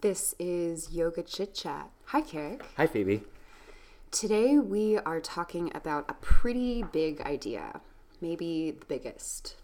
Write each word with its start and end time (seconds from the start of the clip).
This 0.00 0.34
is 0.38 0.92
Yoga 0.92 1.22
Chit 1.22 1.54
Chat. 1.54 1.90
Hi, 2.06 2.22
Carrick. 2.22 2.64
Hi, 2.78 2.86
Phoebe. 2.86 3.20
Today 4.10 4.58
we 4.58 4.96
are 4.96 5.20
talking 5.20 5.70
about 5.74 6.06
a 6.08 6.14
pretty 6.14 6.82
big 6.82 7.20
idea, 7.20 7.82
maybe 8.18 8.70
the 8.70 8.86
biggest. 8.86 9.56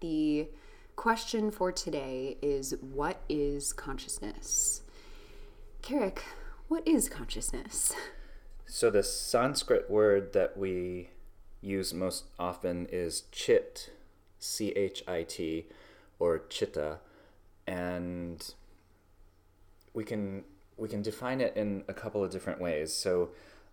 The 0.00 0.48
question 0.96 1.52
for 1.52 1.70
today 1.70 2.36
is 2.42 2.74
what 2.80 3.20
is 3.28 3.72
consciousness? 3.72 4.82
Carrick, 5.82 6.24
what 6.66 6.86
is 6.86 7.08
consciousness? 7.08 7.92
So, 8.68 8.90
the 8.90 9.04
Sanskrit 9.04 9.88
word 9.88 10.32
that 10.32 10.56
we 10.58 11.10
use 11.60 11.94
most 11.94 12.24
often 12.36 12.88
is 12.90 13.22
chit, 13.30 13.92
C 14.40 14.70
H 14.70 15.04
I 15.06 15.22
T, 15.22 15.66
or 16.18 16.40
chitta, 16.50 16.98
and 17.64 18.52
we 19.96 20.04
can 20.04 20.44
we 20.76 20.88
can 20.88 21.00
define 21.00 21.40
it 21.40 21.56
in 21.56 21.82
a 21.88 21.94
couple 21.94 22.22
of 22.22 22.30
different 22.30 22.60
ways. 22.60 22.92
So, 22.92 23.30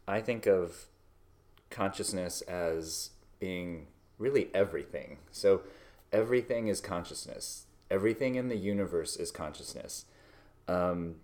I 0.07 0.21
think 0.21 0.47
of 0.47 0.85
consciousness 1.69 2.41
as 2.43 3.09
being 3.39 3.87
really 4.17 4.49
everything. 4.53 5.17
So, 5.31 5.61
everything 6.13 6.69
is 6.69 6.79
consciousness. 6.79 7.65
Everything 7.91 8.35
in 8.35 8.47
the 8.47 8.55
universe 8.55 9.17
is 9.17 9.31
consciousness. 9.31 10.05
Um, 10.69 11.15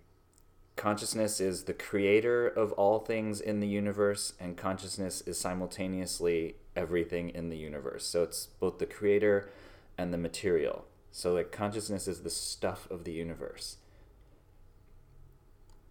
consciousness 0.76 1.40
is 1.40 1.64
the 1.64 1.72
creator 1.72 2.46
of 2.46 2.72
all 2.72 2.98
things 2.98 3.40
in 3.40 3.60
the 3.60 3.66
universe, 3.66 4.34
and 4.38 4.54
consciousness 4.54 5.22
is 5.22 5.40
simultaneously 5.40 6.56
everything 6.76 7.30
in 7.30 7.48
the 7.48 7.56
universe. 7.56 8.06
So 8.06 8.22
it's 8.22 8.48
both 8.60 8.78
the 8.78 8.86
creator 8.86 9.48
and 9.96 10.12
the 10.12 10.18
material. 10.18 10.84
So, 11.10 11.32
like, 11.32 11.50
consciousness 11.50 12.06
is 12.06 12.20
the 12.20 12.30
stuff 12.30 12.86
of 12.90 13.04
the 13.04 13.12
universe. 13.12 13.76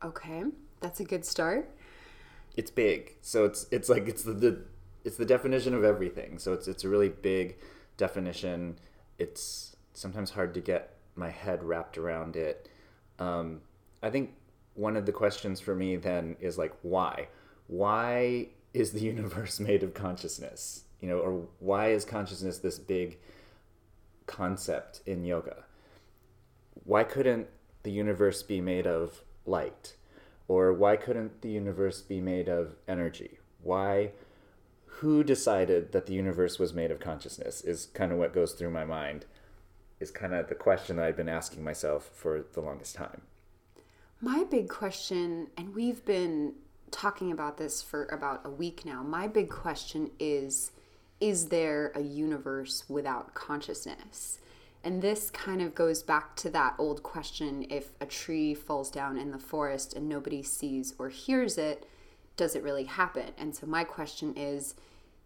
Okay, 0.03 0.44
that's 0.80 0.99
a 0.99 1.03
good 1.03 1.26
start. 1.26 1.70
It's 2.55 2.71
big. 2.71 3.15
So 3.21 3.46
it's 3.46 3.68
it's 3.71 3.90
like 3.90 4.07
it's 4.07 4.24
the, 4.24 4.34
the 4.34 4.62
it's 5.04 5.18
the 5.18 5.26
definition 5.26 5.74
of 5.74 5.84
everything. 5.84 6.40
So 6.40 6.54
it's 6.54 6.68
it's 6.68 6.84
a 6.84 6.90
really 6.90 7.10
big 7.10 7.57
definition. 7.98 8.79
It's 9.18 9.76
sometimes 9.93 10.32
hard 10.32 10.54
to 10.54 10.62
get 10.62 10.96
my 11.15 11.29
head 11.29 11.63
wrapped 11.63 11.98
around 11.98 12.35
it. 12.35 12.70
Um, 13.18 13.62
I 14.01 14.09
think 14.09 14.32
one 14.79 14.96
of 14.96 15.05
the 15.05 15.12
questions 15.12 15.59
for 15.59 15.76
me 15.76 15.98
then 15.98 16.37
is 16.40 16.57
like 16.57 16.74
why 16.81 17.27
why 17.68 18.48
is 18.74 18.91
the 18.91 18.99
universe 19.13 19.59
made 19.59 19.84
of 19.84 19.93
consciousness 19.93 20.84
you 21.02 21.09
know 21.09 21.20
or 21.20 21.48
why 21.59 21.90
is 21.90 22.05
consciousness 22.05 22.59
this 22.59 22.79
big 22.79 23.18
concept 24.26 25.02
in 25.05 25.26
yoga 25.26 25.65
why 26.85 27.04
couldn't 27.04 27.48
the 27.84 27.91
universe 27.91 28.41
be 28.41 28.62
made 28.62 28.87
of 28.87 29.21
light 29.50 29.96
or 30.48 30.72
why 30.74 30.96
couldn't 30.96 31.42
the 31.42 31.50
universe 31.50 32.02
be 32.02 32.22
made 32.22 32.48
of 32.48 32.76
energy 32.88 33.40
why 33.62 34.12
who 34.86 35.24
decided 35.24 35.92
that 35.92 36.05
the 36.05 36.14
universe 36.14 36.60
was 36.60 36.74
made 36.74 36.92
of 36.92 37.00
consciousness 37.00 37.62
is 37.62 37.88
kind 37.94 38.12
of 38.12 38.18
what 38.18 38.34
goes 38.34 38.54
through 38.54 38.70
my 38.70 38.86
mind 38.86 39.26
is 40.00 40.12
kind 40.12 40.34
of 40.34 40.48
the 40.48 40.55
question 40.55 40.96
that 40.96 41.05
i've 41.05 41.18
been 41.18 41.30
asking 41.30 41.64
myself 41.64 42.10
for 42.14 42.46
the 42.54 42.62
longest 42.62 42.96
time 42.96 43.22
My 44.22 44.44
big 44.44 44.68
question, 44.68 45.48
and 45.55 45.74
we've 45.74 46.04
been 46.04 46.55
talking 46.92 47.32
about 47.32 47.58
this 47.58 47.82
for 47.82 48.05
about 48.08 48.42
a 48.44 48.50
week 48.50 48.84
now. 48.86 49.02
My 49.02 49.27
big 49.27 49.50
question 49.50 50.12
is 50.20 50.72
Is 51.22 51.48
there 51.48 51.94
a 51.96 52.02
universe 52.02 52.84
without 52.90 53.34
consciousness? 53.34 54.40
And 54.84 55.02
this 55.02 55.30
kind 55.30 55.62
of 55.62 55.76
goes 55.76 56.04
back 56.04 56.35
to 56.38 56.49
that 56.52 56.76
old 56.77 57.04
question 57.04 57.66
if 57.70 57.90
a 57.99 58.05
tree 58.05 58.54
falls 58.54 58.90
down 58.90 59.18
in 59.18 59.32
the 59.32 59.40
forest 59.40 59.94
and 59.94 60.08
nobody 60.08 60.41
sees 60.41 60.94
or 60.98 61.10
hears 61.10 61.58
it, 61.58 61.86
does 62.38 62.55
it 62.55 62.63
really 62.63 62.86
happen? 62.86 63.32
And 63.38 63.54
so, 63.54 63.68
my 63.68 63.84
question 63.84 64.34
is 64.38 64.75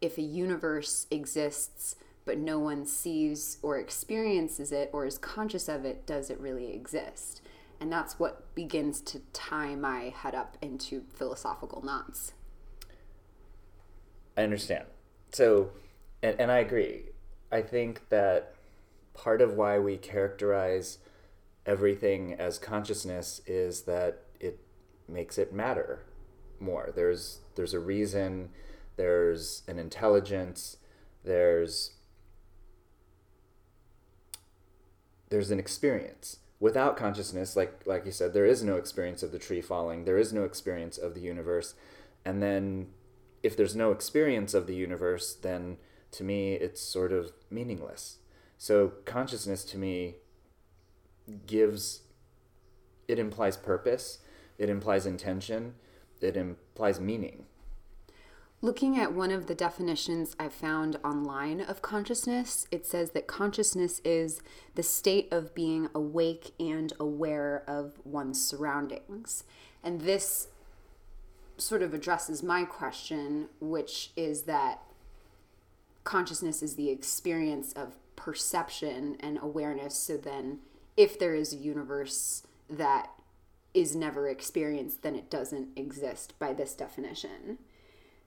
if 0.02 0.18
a 0.18 0.24
universe 0.24 1.06
exists 1.12 1.96
but 2.26 2.38
no 2.38 2.60
one 2.60 2.86
sees 2.86 3.58
or 3.62 3.78
experiences 3.78 4.72
it 4.72 4.90
or 4.94 5.06
is 5.06 5.18
conscious 5.18 5.68
of 5.68 5.86
it, 5.86 6.06
does 6.06 6.30
it 6.30 6.40
really 6.40 6.74
exist? 6.74 7.42
And 7.80 7.92
that's 7.92 8.18
what 8.18 8.56
begins 8.56 9.02
to 9.02 9.20
tie 9.34 9.76
my 9.76 10.14
head 10.16 10.36
up 10.36 10.58
into 10.62 11.04
philosophical 11.14 11.82
knots. 11.82 12.34
I 14.38 14.44
understand. 14.44 14.86
So, 15.32 15.72
and, 16.22 16.40
and 16.40 16.52
I 16.52 16.60
agree. 16.60 17.04
I 17.52 17.62
think 17.62 18.08
that 18.10 18.56
part 19.14 19.42
of 19.42 19.54
why 19.54 19.80
we 19.80 19.98
characterize 19.98 21.00
everything 21.66 22.34
as 22.34 22.58
consciousness 22.58 23.42
is 23.46 23.84
that 23.84 24.24
it 24.40 24.60
makes 25.08 25.38
it 25.38 25.54
matter 25.54 26.04
more. 26.60 26.92
There's 26.96 27.40
there's 27.56 27.74
a 27.74 27.80
reason, 27.80 28.50
there's 28.96 29.64
an 29.68 29.80
intelligence, 29.80 30.78
there's 31.24 31.92
there's 35.30 35.52
an 35.52 35.60
experience. 35.60 36.38
Without 36.60 36.96
consciousness, 36.96 37.56
like 37.56 37.82
like 37.86 38.06
you 38.06 38.12
said, 38.12 38.34
there 38.34 38.46
is 38.46 38.64
no 38.64 38.78
experience 38.78 39.24
of 39.24 39.32
the 39.32 39.40
tree 39.40 39.62
falling. 39.62 40.06
There 40.06 40.18
is 40.18 40.34
no 40.34 40.44
experience 40.44 40.98
of 40.98 41.14
the 41.14 41.22
universe. 41.22 41.76
And 42.26 42.42
then 42.42 42.88
if 43.42 43.58
there's 43.58 43.76
no 43.76 43.92
experience 43.92 44.54
of 44.54 44.68
the 44.68 44.76
universe, 44.76 45.34
then 45.34 45.78
to 46.12 46.24
me 46.24 46.54
it's 46.54 46.82
sort 46.82 47.12
of 47.12 47.34
meaningless. 47.50 48.18
So 48.58 48.94
consciousness 49.06 49.64
to 49.66 49.78
me 49.78 50.16
gives 51.46 52.02
it 53.08 53.20
implies 53.20 53.58
purpose, 53.58 54.20
it 54.58 54.70
implies 54.70 55.06
intention, 55.06 55.76
it 56.22 56.38
implies 56.38 57.00
meaning. 57.00 57.46
Looking 58.62 58.98
at 58.98 59.12
one 59.12 59.30
of 59.30 59.48
the 59.48 59.56
definitions 59.56 60.38
I 60.40 60.48
found 60.48 60.98
online 61.04 61.60
of 61.60 61.82
consciousness, 61.82 62.66
it 62.72 62.86
says 62.86 63.12
that 63.12 63.28
consciousness 63.28 64.00
is 64.06 64.42
the 64.76 64.84
state 64.84 65.28
of 65.34 65.54
being 65.54 65.90
awake 65.94 66.54
and 66.62 66.94
aware 66.98 67.66
of 67.68 68.00
one's 68.06 68.42
surroundings. 68.42 69.44
And 69.84 70.02
this 70.02 70.48
sort 71.58 71.82
of 71.82 71.94
addresses 71.94 72.42
my 72.42 72.64
question, 72.64 73.50
which 73.60 74.12
is 74.16 74.44
that 74.44 74.82
consciousness 76.06 76.64
is 76.64 76.76
the 76.76 76.90
experience 76.90 77.74
of 77.74 77.98
perception 78.24 79.18
and 79.20 79.38
awareness. 79.42 79.96
So 79.96 80.16
then, 80.16 80.60
if 80.96 81.20
there 81.20 81.36
is 81.36 81.52
a 81.52 81.58
universe 81.58 82.44
that 82.70 83.10
is 83.74 83.96
never 83.96 84.30
experienced, 84.30 85.02
then 85.02 85.16
it 85.16 85.30
doesn't 85.30 85.78
exist 85.78 86.34
by 86.40 86.54
this 86.54 86.74
definition. 86.74 87.58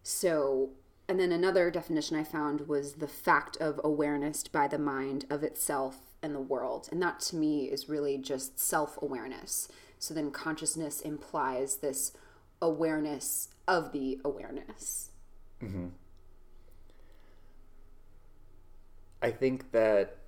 So, 0.02 0.70
and 1.08 1.18
then 1.18 1.32
another 1.32 1.70
definition 1.70 2.18
I 2.18 2.24
found 2.24 2.68
was 2.68 2.94
the 2.94 3.08
fact 3.08 3.56
of 3.56 3.80
awareness 3.82 4.44
by 4.44 4.68
the 4.68 4.78
mind 4.78 5.24
of 5.30 5.42
itself 5.42 5.96
and 6.22 6.34
the 6.34 6.40
world. 6.40 6.88
And 6.92 7.00
that 7.00 7.20
to 7.20 7.36
me 7.36 7.64
is 7.64 7.88
really 7.88 8.18
just 8.18 8.58
self 8.58 8.98
awareness. 9.00 9.68
So 9.98 10.12
then 10.12 10.30
consciousness 10.30 11.00
implies 11.00 11.76
this 11.76 12.12
awareness 12.60 13.48
of 13.66 13.92
the 13.92 14.20
awareness. 14.24 15.10
Mm-hmm. 15.62 15.86
I 19.26 19.32
think 19.32 19.72
that 19.72 20.18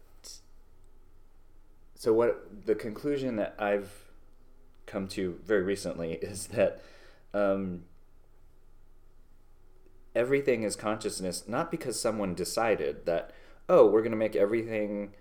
so 1.94 2.12
what 2.12 2.66
the 2.66 2.74
conclusion 2.74 3.36
that 3.36 3.54
I've 3.56 3.92
come 4.86 5.06
to 5.08 5.38
very 5.44 5.62
recently 5.62 6.12
is 6.22 6.48
that 6.48 6.82
um, 7.32 7.84
everything 10.16 10.64
is 10.64 10.74
consciousness, 10.74 11.44
not 11.46 11.70
because 11.70 12.00
someone 12.00 12.34
decided 12.34 13.06
that 13.06 13.30
oh 13.68 13.86
we're 13.86 14.00
going 14.00 14.10
to 14.10 14.18
make 14.18 14.34
everything 14.34 15.12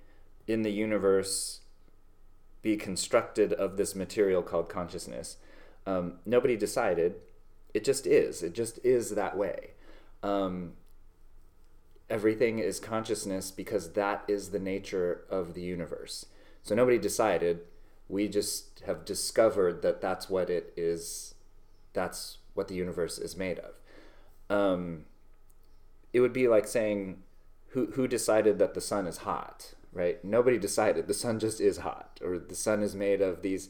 in 0.47 0.63
the 0.63 0.71
universe 0.71 1.59
be 2.63 2.77
constructed 2.77 3.53
of 3.53 3.77
this 3.77 3.93
material 3.93 4.41
called 4.41 4.69
consciousness. 4.69 5.37
Um, 5.85 6.13
nobody 6.25 6.57
decided. 6.57 7.17
It 7.75 7.83
just 7.83 8.07
is. 8.07 8.41
It 8.41 8.55
just 8.55 8.79
is 8.83 9.11
that 9.11 9.37
way. 9.37 9.73
Um, 10.23 10.73
everything 12.09 12.59
is 12.59 12.79
consciousness 12.79 13.51
because 13.51 13.93
that 13.93 14.23
is 14.27 14.49
the 14.49 14.59
nature 14.59 15.21
of 15.29 15.53
the 15.53 15.61
universe. 15.61 16.25
So 16.63 16.75
nobody 16.75 16.97
decided. 16.97 17.61
We 18.09 18.27
just 18.27 18.81
have 18.85 19.05
discovered 19.05 19.81
that 19.81 20.01
that's 20.01 20.29
what 20.29 20.49
it 20.49 20.73
is. 20.77 21.35
That's 21.93 22.37
what 22.53 22.67
the 22.67 22.75
universe 22.75 23.17
is 23.17 23.35
made 23.35 23.59
of. 23.59 23.73
Um, 24.49 25.05
it 26.13 26.21
would 26.21 26.33
be 26.33 26.47
like 26.47 26.67
saying, 26.67 27.23
who, 27.69 27.87
who 27.87 28.07
decided 28.07 28.59
that 28.59 28.73
the 28.73 28.81
sun 28.81 29.07
is 29.07 29.17
hot, 29.17 29.73
right? 29.91 30.23
Nobody 30.23 30.57
decided. 30.57 31.07
The 31.07 31.13
sun 31.13 31.39
just 31.39 31.59
is 31.59 31.79
hot, 31.79 32.19
or 32.23 32.39
the 32.39 32.55
sun 32.55 32.81
is 32.81 32.95
made 32.95 33.21
of 33.21 33.41
these, 33.41 33.69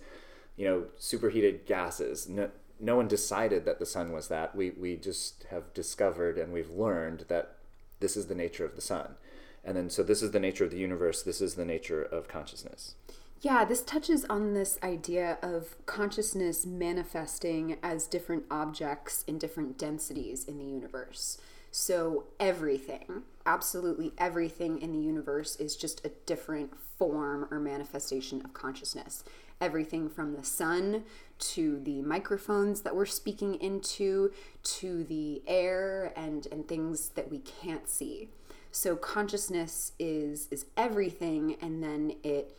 you 0.56 0.68
know, 0.68 0.86
superheated 0.98 1.66
gases. 1.66 2.30
No, 2.30 2.51
no 2.80 2.95
one 2.95 3.07
decided 3.07 3.66
that 3.66 3.80
the 3.80 3.86
sun 3.86 4.12
was 4.12 4.28
that. 4.28 4.56
We, 4.56 4.69
we 4.72 4.95
just 4.98 5.45
have 5.50 5.74
discovered 5.74 6.38
and 6.38 6.54
we've 6.54 6.69
learned 6.69 7.25
that 7.28 7.56
this 8.00 8.18
is 8.18 8.28
the 8.28 8.36
nature 8.36 8.66
of 8.66 8.76
the 8.76 8.82
sun. 8.82 9.16
And 9.64 9.76
then, 9.76 9.90
so 9.90 10.04
this 10.04 10.22
is 10.22 10.32
the 10.32 10.40
nature 10.40 10.64
of 10.64 10.72
the 10.72 10.78
universe, 10.78 11.22
this 11.22 11.42
is 11.42 11.56
the 11.56 11.66
nature 11.66 12.02
of 12.02 12.28
consciousness. 12.28 12.96
Yeah, 13.42 13.66
this 13.66 13.84
touches 13.84 14.26
on 14.26 14.54
this 14.54 14.80
idea 14.82 15.38
of 15.42 15.76
consciousness 15.86 16.66
manifesting 16.66 17.78
as 17.84 18.08
different 18.08 18.46
objects 18.50 19.24
in 19.28 19.38
different 19.38 19.78
densities 19.78 20.46
in 20.46 20.58
the 20.58 20.66
universe. 20.66 21.38
So, 21.70 22.24
everything, 22.40 23.24
absolutely 23.46 24.14
everything 24.18 24.82
in 24.82 24.92
the 24.92 24.98
universe 25.00 25.56
is 25.58 25.76
just 25.76 26.04
a 26.06 26.12
different 26.26 26.72
form 26.98 27.48
or 27.52 27.60
manifestation 27.60 28.42
of 28.44 28.54
consciousness. 28.54 29.24
Everything 29.59 30.09
from 30.09 30.36
the 30.36 30.44
sun 30.44 31.04
to 31.39 31.80
the 31.80 32.01
microphones 32.01 32.81
that 32.81 32.95
we're 32.95 33.06
speaking 33.06 33.56
into 33.56 34.31
to 34.63 35.04
the 35.04 35.42
air 35.48 36.13
and, 36.15 36.48
and 36.51 36.68
things 36.68 37.09
that 37.09 37.30
we 37.31 37.39
can't 37.39 37.89
see. 37.89 38.30
So, 38.71 38.95
consciousness 38.95 39.94
is, 39.98 40.48
is 40.51 40.65
everything, 40.75 41.57
and 41.62 41.81
then 41.81 42.13
it 42.24 42.56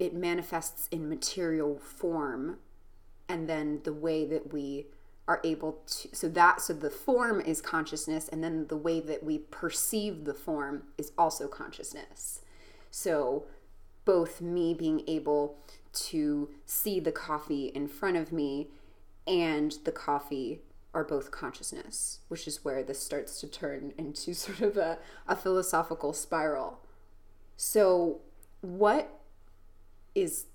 it 0.00 0.14
manifests 0.14 0.88
in 0.90 1.08
material 1.08 1.78
form 1.78 2.58
and 3.28 3.48
then 3.48 3.80
the 3.84 3.92
way 3.92 4.24
that 4.24 4.52
we 4.52 4.86
are 5.28 5.40
able 5.44 5.78
to 5.86 6.08
so 6.12 6.28
that 6.28 6.60
so 6.60 6.72
the 6.72 6.90
form 6.90 7.40
is 7.40 7.60
consciousness 7.60 8.26
and 8.28 8.42
then 8.42 8.66
the 8.66 8.76
way 8.76 8.98
that 8.98 9.22
we 9.22 9.38
perceive 9.38 10.24
the 10.24 10.34
form 10.34 10.82
is 10.98 11.12
also 11.16 11.46
consciousness 11.46 12.40
so 12.90 13.44
both 14.04 14.40
me 14.40 14.74
being 14.74 15.02
able 15.06 15.56
to 15.92 16.50
see 16.64 17.00
the 17.00 17.12
coffee 17.12 17.66
in 17.66 17.88
front 17.88 18.16
of 18.16 18.32
me 18.32 18.68
and 19.26 19.78
the 19.84 19.92
coffee 19.92 20.60
are 20.92 21.04
both 21.04 21.30
consciousness 21.30 22.20
which 22.28 22.46
is 22.48 22.64
where 22.64 22.82
this 22.82 23.00
starts 23.00 23.40
to 23.40 23.46
turn 23.46 23.92
into 23.96 24.34
sort 24.34 24.60
of 24.60 24.76
a, 24.76 24.98
a 25.28 25.36
philosophical 25.36 26.12
spiral. 26.12 26.80
So 27.56 28.20
what 28.60 29.20
is 30.14 30.46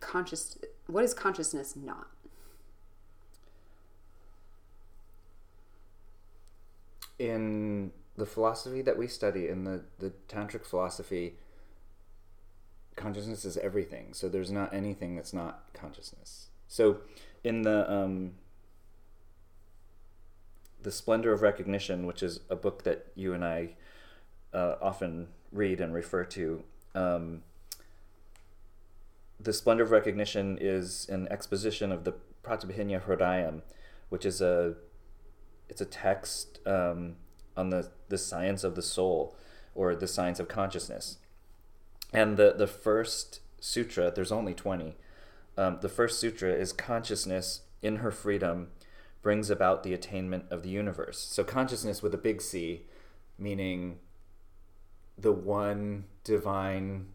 conscious 0.00 0.58
what 0.86 1.04
is 1.04 1.14
consciousness 1.14 1.74
not? 1.76 2.08
In 7.18 7.92
the 8.16 8.26
philosophy 8.26 8.82
that 8.82 8.98
we 8.98 9.06
study 9.08 9.48
in 9.48 9.64
the, 9.64 9.82
the 9.98 10.12
tantric 10.28 10.64
philosophy 10.64 11.36
consciousness 12.96 13.44
is 13.44 13.56
everything 13.58 14.12
so 14.12 14.28
there's 14.28 14.50
not 14.50 14.72
anything 14.72 15.16
that's 15.16 15.32
not 15.32 15.64
consciousness 15.72 16.48
so 16.68 16.98
in 17.42 17.62
the 17.62 17.90
um, 17.92 18.32
the 20.82 20.92
splendor 20.92 21.32
of 21.32 21.42
recognition 21.42 22.06
which 22.06 22.22
is 22.22 22.40
a 22.50 22.56
book 22.56 22.84
that 22.84 23.06
you 23.14 23.32
and 23.32 23.44
i 23.44 23.70
uh, 24.52 24.76
often 24.80 25.28
read 25.50 25.80
and 25.80 25.92
refer 25.92 26.24
to 26.24 26.62
um, 26.94 27.42
the 29.40 29.52
splendor 29.52 29.82
of 29.82 29.90
recognition 29.90 30.58
is 30.60 31.06
an 31.08 31.28
exposition 31.30 31.92
of 31.92 32.04
the 32.04 32.14
Pratyabhijna 32.42 33.02
Hridayam, 33.02 33.62
which 34.08 34.24
is 34.24 34.40
a 34.40 34.74
it's 35.68 35.80
a 35.80 35.86
text 35.86 36.60
um, 36.66 37.16
on 37.56 37.70
the, 37.70 37.90
the 38.08 38.18
science 38.18 38.64
of 38.64 38.74
the 38.74 38.82
soul 38.82 39.34
or 39.74 39.94
the 39.94 40.06
science 40.06 40.38
of 40.38 40.46
consciousness. 40.46 41.18
And 42.14 42.36
the, 42.36 42.54
the 42.56 42.68
first 42.68 43.40
sutra, 43.60 44.12
there's 44.14 44.32
only 44.32 44.54
20, 44.54 44.96
um, 45.58 45.78
the 45.80 45.88
first 45.88 46.20
sutra 46.20 46.52
is 46.52 46.72
consciousness 46.72 47.62
in 47.82 47.96
her 47.96 48.10
freedom 48.10 48.68
brings 49.22 49.50
about 49.50 49.82
the 49.82 49.92
attainment 49.92 50.44
of 50.50 50.62
the 50.62 50.68
universe. 50.68 51.18
So 51.18 51.44
consciousness 51.44 52.02
with 52.02 52.14
a 52.14 52.18
big 52.18 52.40
C, 52.40 52.82
meaning 53.38 53.98
the 55.16 55.32
one 55.32 56.04
divine 56.24 57.06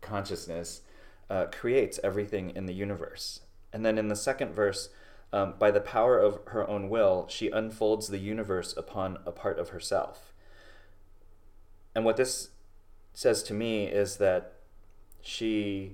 consciousness 0.00 0.82
uh, 1.28 1.46
creates 1.46 1.98
everything 2.04 2.50
in 2.50 2.66
the 2.66 2.74
universe. 2.74 3.40
And 3.72 3.84
then 3.84 3.98
in 3.98 4.08
the 4.08 4.16
second 4.16 4.52
verse, 4.52 4.90
um, 5.32 5.54
by 5.58 5.70
the 5.70 5.80
power 5.80 6.18
of 6.18 6.40
her 6.48 6.68
own 6.68 6.88
will, 6.88 7.26
she 7.28 7.48
unfolds 7.48 8.08
the 8.08 8.18
universe 8.18 8.74
upon 8.76 9.18
a 9.24 9.30
part 9.30 9.58
of 9.58 9.68
herself. 9.70 10.32
And 11.94 12.04
what 12.04 12.16
this 12.16 12.50
says 13.12 13.42
to 13.44 13.54
me 13.54 13.84
is 13.84 14.16
that 14.16 14.54
she, 15.20 15.92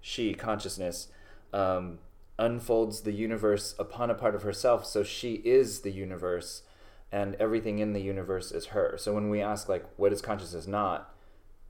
she 0.00 0.34
consciousness, 0.34 1.08
um, 1.52 1.98
unfolds 2.38 3.00
the 3.00 3.12
universe 3.12 3.74
upon 3.78 4.10
a 4.10 4.14
part 4.14 4.34
of 4.34 4.42
herself. 4.42 4.86
So 4.86 5.02
she 5.02 5.34
is 5.44 5.80
the 5.80 5.90
universe, 5.90 6.62
and 7.10 7.34
everything 7.36 7.78
in 7.78 7.92
the 7.92 8.02
universe 8.02 8.52
is 8.52 8.66
her. 8.66 8.96
So 8.96 9.14
when 9.14 9.28
we 9.28 9.40
ask, 9.40 9.68
like, 9.68 9.84
what 9.96 10.12
is 10.12 10.22
consciousness 10.22 10.66
not? 10.66 11.14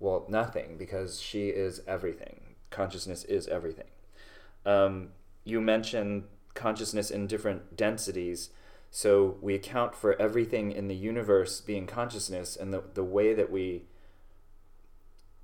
Well, 0.01 0.27
nothing, 0.29 0.77
because 0.77 1.21
she 1.21 1.49
is 1.49 1.81
everything 1.87 2.49
consciousness 2.71 3.25
is 3.25 3.49
everything. 3.49 3.87
Um, 4.65 5.11
you 5.45 5.61
mentioned 5.61 6.25
consciousness 6.55 7.11
in 7.11 7.27
different 7.27 7.77
densities. 7.77 8.51
So 8.91 9.37
we 9.41 9.55
account 9.55 9.95
for 9.95 10.21
everything 10.21 10.73
in 10.73 10.89
the 10.89 10.97
universe 10.97 11.61
being 11.61 11.87
consciousness, 11.87 12.57
and 12.57 12.73
the, 12.73 12.83
the 12.95 13.05
way 13.05 13.35
that 13.35 13.51
we 13.51 13.85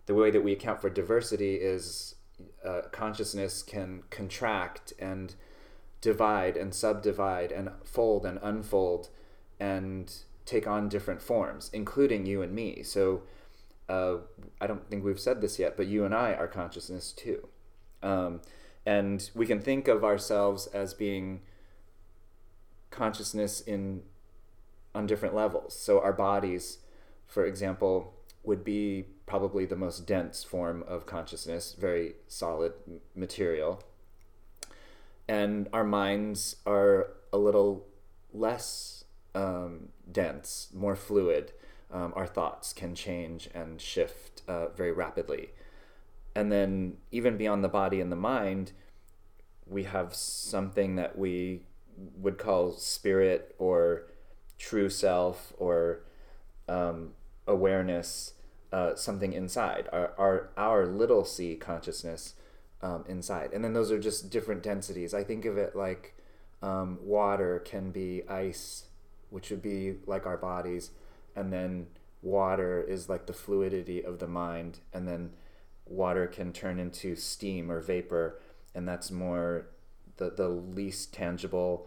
the 0.06 0.14
way 0.14 0.30
that 0.30 0.42
we 0.42 0.52
account 0.52 0.80
for 0.80 0.90
diversity 0.90 1.56
is 1.56 2.14
uh, 2.64 2.82
consciousness 2.92 3.62
can 3.62 4.02
contract 4.10 4.92
and 4.98 5.34
divide 6.00 6.56
and 6.56 6.74
subdivide 6.74 7.50
and 7.50 7.70
fold 7.84 8.26
and 8.26 8.38
unfold 8.42 9.08
and 9.58 10.12
take 10.44 10.66
on 10.66 10.88
different 10.88 11.22
forms, 11.22 11.70
including 11.72 12.26
you 12.26 12.42
and 12.42 12.54
me. 12.54 12.82
So 12.82 13.22
uh, 13.88 14.16
I 14.60 14.66
don't 14.66 14.88
think 14.90 15.04
we've 15.04 15.20
said 15.20 15.40
this 15.40 15.58
yet, 15.58 15.76
but 15.76 15.86
you 15.86 16.04
and 16.04 16.14
I 16.14 16.34
are 16.34 16.46
consciousness 16.46 17.12
too. 17.12 17.48
Um, 18.02 18.40
and 18.84 19.30
we 19.34 19.46
can 19.46 19.60
think 19.60 19.88
of 19.88 20.04
ourselves 20.04 20.66
as 20.68 20.92
being 20.92 21.40
consciousness 22.90 23.60
in 23.60 24.02
on 24.94 25.06
different 25.06 25.34
levels. 25.34 25.76
So 25.76 26.00
our 26.00 26.12
bodies, 26.12 26.78
for 27.26 27.44
example, 27.44 28.14
would 28.44 28.64
be 28.64 29.06
probably 29.26 29.64
the 29.64 29.76
most 29.76 30.06
dense 30.06 30.44
form 30.44 30.85
of 30.87 31.06
consciousness, 31.06 31.75
very 31.79 32.14
solid 32.29 32.73
material. 33.14 33.82
And 35.26 35.69
our 35.73 35.85
minds 35.85 36.56
are 36.67 37.08
a 37.32 37.38
little 37.38 37.87
less 38.32 39.05
um, 39.35 39.88
dense, 40.11 40.69
more 40.75 40.94
fluid 40.94 41.52
um, 41.94 42.12
our 42.17 42.26
thoughts 42.26 42.73
can 42.73 42.94
change 42.94 43.49
and 43.55 43.81
shift 43.81 44.43
uh, 44.49 44.69
very 44.69 44.90
rapidly. 44.90 45.50
And 46.35 46.50
then, 46.50 46.97
even 47.12 47.37
beyond 47.37 47.62
the 47.62 47.69
body 47.69 48.00
and 48.00 48.11
the 48.11 48.17
mind, 48.17 48.73
we 49.67 49.85
have 49.85 50.12
something 50.12 50.97
that 50.97 51.16
we 51.16 51.62
would 52.16 52.37
call 52.37 52.73
spirit 52.73 53.54
or 53.59 54.07
true 54.59 54.90
self 54.90 55.52
or 55.57 56.00
um, 56.68 57.12
awareness, 57.47 58.33
uh, 58.75 58.97
something 58.97 59.33
inside, 59.33 59.88
our, 59.93 60.12
our, 60.19 60.50
our 60.57 60.85
little 60.85 61.25
c 61.25 61.54
consciousness 61.54 62.35
um, 62.83 63.04
inside. 63.09 63.50
And 63.52 63.62
then 63.62 63.73
those 63.73 63.93
are 63.93 64.00
just 64.00 64.31
different 64.31 64.64
densities. 64.64 65.14
I 65.14 65.23
think 65.23 65.45
of 65.45 65.57
it 65.57 65.76
like 65.76 66.16
um, 66.61 66.99
water 67.00 67.62
can 67.64 67.93
be 67.93 68.23
ice, 68.28 68.87
which 69.31 69.50
would 69.50 69.62
be 69.62 69.95
like 70.07 70.26
our 70.26 70.37
bodies 70.37 70.90
and 71.37 71.52
then 71.52 71.87
water 72.21 72.83
is 72.83 73.09
like 73.09 73.26
the 73.26 73.33
fluidity 73.33 74.02
of 74.02 74.19
the 74.19 74.26
mind 74.26 74.81
and 74.93 75.07
then 75.07 75.31
water 75.87 76.26
can 76.26 76.52
turn 76.52 76.81
into 76.81 77.14
steam 77.14 77.71
or 77.71 77.81
vapor 77.81 78.40
and 78.75 78.88
that's 78.88 79.11
more 79.11 79.66
the, 80.16 80.31
the 80.31 80.49
least 80.49 81.12
tangible 81.12 81.87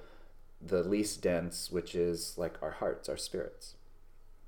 the 0.62 0.84
least 0.84 1.22
dense 1.22 1.72
which 1.72 1.96
is 1.96 2.38
like 2.38 2.62
our 2.62 2.72
hearts 2.72 3.10
our 3.10 3.18
spirits 3.18 3.76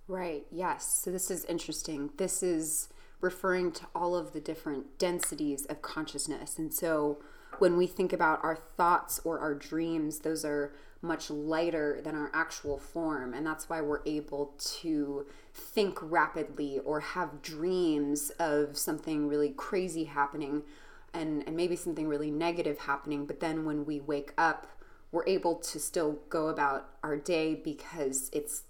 right 0.10 0.46
yes 0.52 1.02
so 1.02 1.10
this 1.10 1.32
is 1.32 1.46
interesting 1.46 2.10
this 2.18 2.44
is 2.44 2.90
referring 3.22 3.72
to 3.72 3.86
all 3.96 4.16
of 4.16 4.34
the 4.34 4.42
different 4.42 4.98
densities 4.98 5.66
of 5.68 5.82
consciousness 5.82 6.58
and 6.58 6.74
so 6.74 7.18
when 7.60 7.78
we 7.78 7.88
think 7.88 8.12
about 8.12 8.44
our 8.44 8.56
thoughts 8.56 9.22
or 9.24 9.40
our 9.40 9.54
dreams 9.54 10.20
those 10.20 10.44
are 10.44 10.74
much 11.02 11.30
lighter 11.30 12.02
than 12.04 12.16
our 12.16 12.30
actual 12.34 12.78
form. 12.78 13.34
And 13.34 13.46
that's 13.46 13.70
why 13.70 13.82
we're 13.82 14.02
able 14.06 14.54
to 14.82 15.26
think 15.54 15.98
rapidly 16.02 16.80
or 16.80 17.00
have 17.00 17.42
dreams 17.42 18.32
of 18.32 18.78
something 18.78 19.28
really 19.28 19.54
crazy 19.56 20.06
happening 20.06 20.64
and, 21.14 21.44
and 21.48 21.56
maybe 21.56 21.76
something 21.76 22.08
really 22.08 22.32
negative 22.32 22.80
happening. 22.80 23.26
But 23.26 23.40
then 23.40 23.66
when 23.66 23.86
we 23.86 24.00
wake 24.00 24.34
up, 24.38 24.68
we're 25.12 25.26
able 25.26 25.56
to 25.56 25.80
still 25.80 26.20
go 26.30 26.50
about 26.50 26.90
our 27.02 27.18
day 27.18 27.56
because 27.56 28.30
it's 28.34 28.64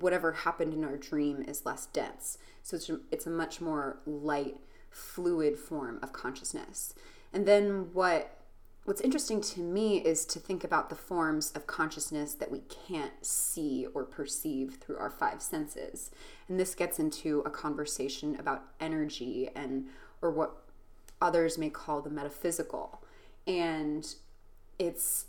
whatever 0.00 0.32
happened 0.32 0.74
in 0.74 0.84
our 0.84 0.96
dream 0.96 1.42
is 1.46 1.66
less 1.66 1.86
dense. 1.86 2.38
So 2.62 2.76
it's, 2.76 2.90
it's 3.10 3.26
a 3.26 3.30
much 3.30 3.60
more 3.60 3.98
light, 4.06 4.56
fluid 4.90 5.58
form 5.58 5.98
of 6.02 6.12
consciousness. 6.12 6.94
And 7.32 7.46
then 7.46 7.90
what 7.92 8.32
what's 8.84 9.00
interesting 9.00 9.40
to 9.40 9.60
me 9.60 9.98
is 9.98 10.24
to 10.24 10.38
think 10.38 10.62
about 10.62 10.88
the 10.88 10.94
forms 10.94 11.50
of 11.56 11.66
consciousness 11.66 12.34
that 12.34 12.52
we 12.52 12.60
can't 12.88 13.12
see 13.20 13.84
or 13.94 14.04
perceive 14.04 14.76
through 14.80 14.96
our 14.96 15.10
five 15.10 15.42
senses. 15.42 16.12
And 16.48 16.58
this 16.58 16.76
gets 16.76 17.00
into 17.00 17.40
a 17.40 17.50
conversation 17.50 18.36
about 18.38 18.62
energy 18.78 19.50
and 19.56 19.86
or 20.22 20.30
what 20.30 20.62
others 21.20 21.58
may 21.58 21.68
call 21.68 22.00
the 22.00 22.10
metaphysical. 22.10 23.02
And 23.44 24.06
it's 24.78 25.26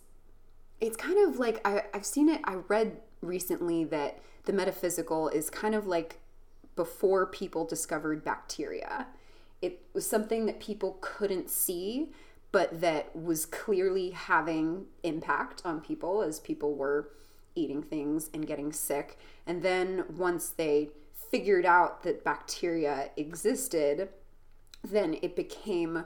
it's 0.80 0.98
kind 0.98 1.28
of 1.28 1.40
like 1.40 1.66
I, 1.66 1.84
I've 1.94 2.06
seen 2.06 2.30
it, 2.30 2.42
I 2.44 2.56
read 2.68 2.98
recently 3.22 3.84
that 3.86 4.20
the 4.46 4.54
metaphysical 4.54 5.30
is 5.30 5.50
kind 5.50 5.76
of 5.76 5.88
like 5.88 6.20
before 6.76 7.26
people 7.26 7.66
discovered 7.66 8.24
bacteria. 8.24 9.08
It 9.62 9.82
was 9.94 10.08
something 10.08 10.46
that 10.46 10.60
people 10.60 10.98
couldn't 11.02 11.50
see, 11.50 12.12
but 12.52 12.80
that 12.82 13.16
was 13.16 13.46
clearly 13.46 14.12
having 14.12 14.86
impact 15.04 15.64
on 15.66 15.82
people 15.82 16.22
as 16.22 16.40
people 16.40 16.76
were 16.76 17.10
eating 17.56 17.82
things 17.82 18.30
and 18.34 18.46
getting 18.46 18.72
sick. 18.72 19.18
And 19.46 19.64
then 19.64 20.06
once 20.16 20.50
they 20.50 20.92
figured 21.32 21.66
out 21.66 22.04
that 22.04 22.24
bacteria 22.24 23.10
existed, 23.18 24.10
then 24.84 25.18
it 25.22 25.36
became 25.36 26.06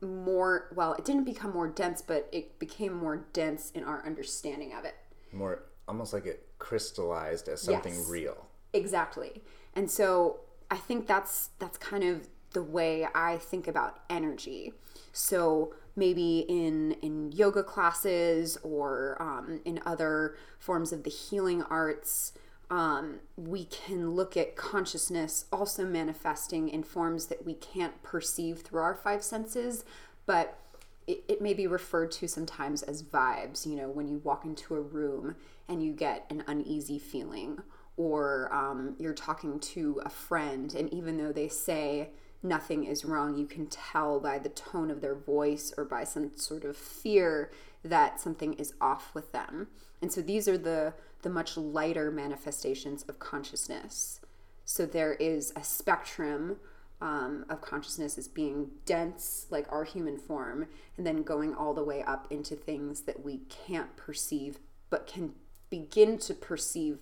more 0.00 0.68
well, 0.74 0.94
it 0.94 1.04
didn't 1.04 1.24
become 1.24 1.52
more 1.52 1.68
dense, 1.68 2.02
but 2.02 2.28
it 2.32 2.58
became 2.58 2.92
more 2.92 3.26
dense 3.32 3.70
in 3.72 3.84
our 3.84 4.04
understanding 4.04 4.72
of 4.72 4.84
it. 4.84 4.94
More 5.32 5.64
almost 5.86 6.12
like 6.12 6.26
it 6.26 6.46
crystallized 6.58 7.48
as 7.48 7.62
something 7.62 7.94
yes, 7.94 8.08
real. 8.08 8.46
Exactly. 8.72 9.42
And 9.74 9.90
so 9.90 10.40
I 10.70 10.76
think 10.76 11.06
that's 11.06 11.50
that's 11.58 11.78
kind 11.78 12.04
of 12.04 12.28
the 12.52 12.62
way 12.62 13.06
I 13.14 13.38
think 13.38 13.68
about 13.68 14.00
energy. 14.08 14.72
So 15.12 15.74
maybe 15.96 16.44
in 16.48 16.92
in 17.02 17.32
yoga 17.32 17.62
classes 17.62 18.58
or 18.62 19.20
um, 19.20 19.60
in 19.64 19.80
other 19.84 20.36
forms 20.58 20.92
of 20.92 21.02
the 21.02 21.10
healing 21.10 21.62
arts, 21.64 22.32
um, 22.70 23.20
we 23.36 23.64
can 23.64 24.10
look 24.10 24.36
at 24.36 24.56
consciousness 24.56 25.46
also 25.52 25.86
manifesting 25.86 26.68
in 26.68 26.82
forms 26.82 27.26
that 27.26 27.46
we 27.46 27.54
can't 27.54 28.02
perceive 28.02 28.60
through 28.60 28.82
our 28.82 28.94
five 28.94 29.22
senses, 29.22 29.84
but 30.26 30.58
it, 31.06 31.24
it 31.28 31.40
may 31.40 31.54
be 31.54 31.66
referred 31.66 32.10
to 32.12 32.28
sometimes 32.28 32.82
as 32.82 33.02
vibes. 33.02 33.66
You 33.66 33.76
know, 33.76 33.88
when 33.88 34.08
you 34.08 34.18
walk 34.18 34.44
into 34.44 34.74
a 34.74 34.80
room 34.80 35.36
and 35.68 35.82
you 35.82 35.92
get 35.92 36.26
an 36.30 36.44
uneasy 36.46 36.98
feeling, 36.98 37.60
or 37.96 38.52
um, 38.54 38.94
you're 38.98 39.14
talking 39.14 39.58
to 39.58 40.00
a 40.04 40.10
friend, 40.10 40.74
and 40.74 40.92
even 40.92 41.16
though 41.16 41.32
they 41.32 41.48
say 41.48 42.10
nothing 42.42 42.84
is 42.84 43.04
wrong, 43.04 43.36
you 43.36 43.46
can 43.46 43.66
tell 43.66 44.20
by 44.20 44.38
the 44.38 44.48
tone 44.48 44.90
of 44.90 45.00
their 45.00 45.14
voice 45.14 45.72
or 45.76 45.84
by 45.84 46.04
some 46.04 46.32
sort 46.36 46.64
of 46.64 46.76
fear 46.76 47.50
that 47.84 48.20
something 48.20 48.54
is 48.54 48.74
off 48.80 49.14
with 49.14 49.32
them. 49.32 49.68
And 50.00 50.12
so 50.12 50.20
these 50.20 50.48
are 50.48 50.58
the 50.58 50.94
the 51.22 51.30
much 51.30 51.56
lighter 51.56 52.10
manifestations 52.10 53.02
of 53.08 53.18
consciousness. 53.18 54.20
So 54.64 54.86
there 54.86 55.14
is 55.14 55.52
a 55.56 55.64
spectrum 55.64 56.58
um, 57.00 57.44
of 57.48 57.60
consciousness 57.60 58.18
as 58.18 58.28
being 58.28 58.70
dense, 58.86 59.46
like 59.50 59.66
our 59.70 59.84
human 59.84 60.18
form, 60.18 60.66
and 60.96 61.06
then 61.06 61.22
going 61.22 61.54
all 61.54 61.74
the 61.74 61.84
way 61.84 62.02
up 62.02 62.26
into 62.30 62.54
things 62.54 63.02
that 63.02 63.24
we 63.24 63.38
can't 63.48 63.96
perceive, 63.96 64.58
but 64.90 65.06
can 65.06 65.34
begin 65.70 66.18
to 66.18 66.34
perceive 66.34 66.98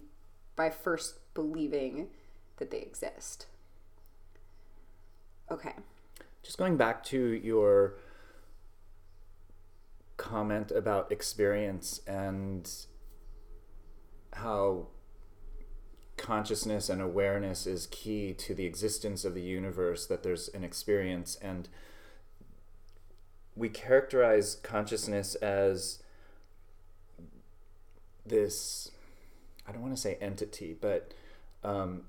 by 0.55 0.71
first 0.71 1.19
believing 1.35 2.09
that 2.59 2.71
they 2.71 2.78
exist. 2.78 3.47
Okay. 5.50 5.73
Just 6.43 6.59
going 6.59 6.76
back 6.76 7.05
to 7.05 7.19
your 7.19 7.95
comment 10.17 10.71
about 10.71 11.12
experience 11.12 12.00
and 12.07 12.71
how 14.33 14.88
consciousness 16.17 16.88
and 16.88 17.00
awareness 17.00 17.67
is 17.67 17.87
key 17.88 18.33
to 18.33 18.55
the 18.55 18.65
existence 18.65 19.25
of 19.25 19.35
the 19.35 19.43
universe, 19.43 20.07
that 20.07 20.23
there's 20.23 20.49
an 20.49 20.65
experience. 20.65 21.37
And 21.43 21.69
we 23.55 23.69
characterize 23.69 24.57
consciousness 24.62 25.35
as 25.37 26.03
this, 28.25 28.91
I 29.67 29.73
don't 29.73 29.83
want 29.83 29.95
to 29.95 30.00
say 30.00 30.17
entity, 30.21 30.76
but 30.79 31.12
um, 31.62 32.03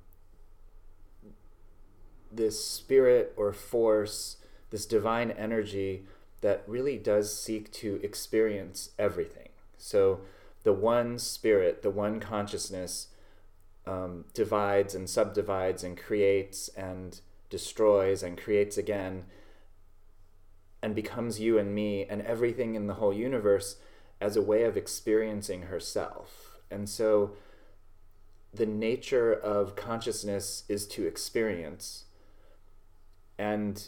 this 2.31 2.63
spirit 2.63 3.33
or 3.35 3.53
force, 3.53 4.37
this 4.69 4.85
divine 4.85 5.31
energy 5.31 6.05
that 6.41 6.63
really 6.67 6.97
does 6.97 7.37
seek 7.37 7.71
to 7.71 7.99
experience 8.03 8.91
everything. 8.99 9.49
So, 9.77 10.21
the 10.63 10.73
one 10.73 11.17
spirit, 11.17 11.81
the 11.81 11.89
one 11.89 12.19
consciousness, 12.19 13.07
um, 13.85 14.25
divides 14.33 14.93
and 14.93 15.09
subdivides 15.09 15.83
and 15.83 15.97
creates 15.97 16.67
and 16.69 17.21
destroys 17.49 18.21
and 18.21 18.37
creates 18.37 18.77
again 18.77 19.23
and 20.83 20.93
becomes 20.93 21.39
you 21.39 21.57
and 21.57 21.73
me 21.73 22.05
and 22.05 22.21
everything 22.21 22.75
in 22.75 22.87
the 22.87 22.95
whole 22.95 23.13
universe 23.13 23.77
as 24.19 24.35
a 24.35 24.41
way 24.41 24.63
of 24.63 24.75
experiencing 24.75 25.63
herself. 25.63 26.57
And 26.69 26.89
so 26.89 27.31
the 28.53 28.65
nature 28.65 29.33
of 29.33 29.75
consciousness 29.75 30.63
is 30.67 30.87
to 30.87 31.05
experience. 31.05 32.05
And 33.37 33.87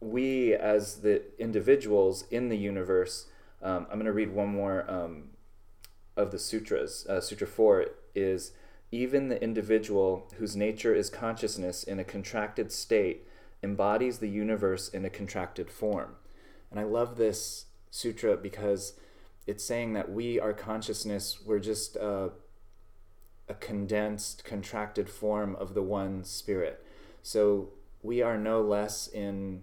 we, 0.00 0.54
as 0.54 0.96
the 0.96 1.22
individuals 1.38 2.24
in 2.30 2.48
the 2.48 2.56
universe, 2.56 3.26
um, 3.62 3.86
I'm 3.90 3.96
going 3.96 4.06
to 4.06 4.12
read 4.12 4.32
one 4.32 4.48
more 4.48 4.90
um, 4.90 5.30
of 6.16 6.30
the 6.30 6.38
sutras. 6.38 7.06
Uh, 7.06 7.20
Sutra 7.20 7.46
4 7.46 7.86
is 8.14 8.52
even 8.90 9.28
the 9.28 9.42
individual 9.42 10.28
whose 10.38 10.56
nature 10.56 10.94
is 10.94 11.10
consciousness 11.10 11.84
in 11.84 11.98
a 11.98 12.04
contracted 12.04 12.72
state 12.72 13.26
embodies 13.62 14.18
the 14.18 14.28
universe 14.28 14.88
in 14.88 15.04
a 15.04 15.10
contracted 15.10 15.70
form. 15.70 16.16
And 16.70 16.80
I 16.80 16.84
love 16.84 17.16
this 17.16 17.66
sutra 17.90 18.36
because 18.36 18.94
it's 19.46 19.64
saying 19.64 19.92
that 19.94 20.10
we 20.10 20.40
are 20.40 20.52
consciousness, 20.52 21.38
we're 21.44 21.58
just 21.58 21.96
a, 21.96 22.30
a 23.50 23.54
condensed, 23.54 24.44
contracted 24.44 25.10
form 25.10 25.56
of 25.56 25.74
the 25.74 25.82
one 25.82 26.22
spirit. 26.22 26.84
So 27.20 27.70
we 28.00 28.22
are 28.22 28.38
no 28.38 28.62
less 28.62 29.08
in 29.08 29.62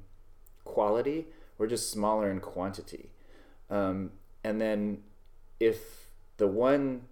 quality, 0.65 1.27
we're 1.57 1.67
just 1.67 1.89
smaller 1.89 2.29
in 2.29 2.41
quantity. 2.41 3.09
Um, 3.69 4.11
and 4.43 4.59
then 4.59 5.03
if 5.59 6.09
the 6.35 6.47
one 6.47 7.03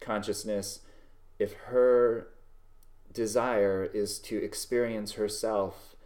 consciousness, 0.00 0.80
if 1.40 1.54
her 1.54 2.28
desire 3.12 3.84
is 3.92 4.20
to 4.20 4.42
experience 4.42 5.12
herself 5.12 5.96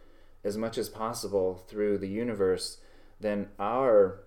as 0.43 0.57
much 0.57 0.77
as 0.79 0.89
possible 0.89 1.63
through 1.67 1.99
the 1.99 2.09
universe, 2.09 2.79
then 3.19 3.49
our 3.59 4.23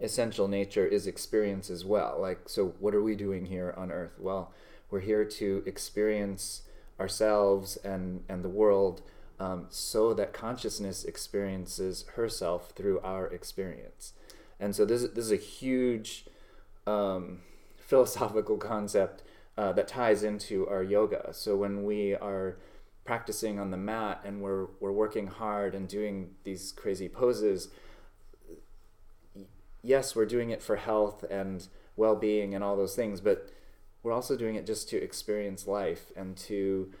essential 0.00 0.48
nature 0.48 0.86
is 0.86 1.06
experience 1.06 1.68
as 1.68 1.84
well. 1.84 2.16
Like, 2.18 2.48
so 2.48 2.74
what 2.80 2.94
are 2.94 3.02
we 3.02 3.14
doing 3.14 3.44
here 3.44 3.74
on 3.76 3.92
earth? 3.92 4.14
Well, 4.18 4.52
we're 4.90 5.00
here 5.00 5.24
to 5.24 5.62
experience 5.66 6.62
ourselves 6.98 7.76
and, 7.78 8.22
and 8.28 8.44
the 8.44 8.48
world 8.48 9.02
um, 9.38 9.66
so 9.70 10.12
that 10.12 10.32
consciousness 10.34 11.04
experiences 11.04 12.04
herself 12.14 12.72
through 12.76 13.00
our 13.00 13.26
experience. 13.28 14.12
And 14.60 14.76
so 14.76 14.84
this, 14.84 15.02
this 15.02 15.24
is 15.24 15.32
a 15.32 15.36
huge 15.36 16.26
um, 16.86 17.40
philosophical 17.76 18.58
concept 18.58 19.22
uh, 19.56 19.72
that 19.72 19.88
ties 19.88 20.22
into 20.22 20.68
our 20.68 20.82
yoga. 20.82 21.30
So 21.32 21.56
when 21.56 21.84
we 21.84 22.14
are 22.14 22.58
practicing 23.04 23.58
on 23.58 23.70
the 23.70 23.76
mat 23.76 24.20
and 24.24 24.40
we're, 24.40 24.66
we're 24.78 24.92
working 24.92 25.26
hard 25.26 25.74
and 25.74 25.88
doing 25.88 26.30
these 26.44 26.72
crazy 26.72 27.08
poses, 27.08 27.68
yes, 29.82 30.14
we're 30.14 30.26
doing 30.26 30.50
it 30.50 30.62
for 30.62 30.76
health 30.76 31.24
and 31.30 31.66
well 31.96 32.14
being 32.14 32.54
and 32.54 32.62
all 32.62 32.76
those 32.76 32.94
things, 32.94 33.20
but 33.20 33.50
we're 34.02 34.12
also 34.12 34.36
doing 34.36 34.54
it 34.54 34.66
just 34.66 34.88
to 34.90 34.96
experience 34.96 35.66
life 35.66 36.12
and 36.16 36.36
to 36.36 36.92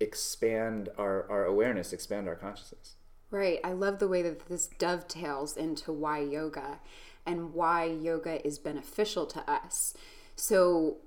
expand 0.00 0.88
our, 0.98 1.28
our 1.30 1.44
awareness, 1.44 1.92
expand 1.92 2.28
our 2.28 2.36
consciousness. 2.36 2.94
Right. 3.30 3.60
I 3.62 3.72
love 3.72 3.98
the 3.98 4.08
way 4.08 4.22
that 4.22 4.46
this 4.48 4.68
dovetails 4.78 5.56
into 5.56 5.92
why 5.92 6.20
yoga 6.20 6.80
and 7.26 7.52
why 7.52 7.84
yoga 7.84 8.46
is 8.46 8.58
beneficial 8.58 9.26
to 9.26 9.50
us. 9.50 9.94
So, 10.34 10.98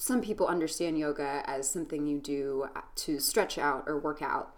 some 0.00 0.22
people 0.22 0.46
understand 0.46 0.96
yoga 0.96 1.42
as 1.44 1.68
something 1.68 2.06
you 2.06 2.20
do 2.20 2.68
to 2.94 3.18
stretch 3.18 3.58
out 3.58 3.84
or 3.88 3.98
work 3.98 4.22
out. 4.22 4.54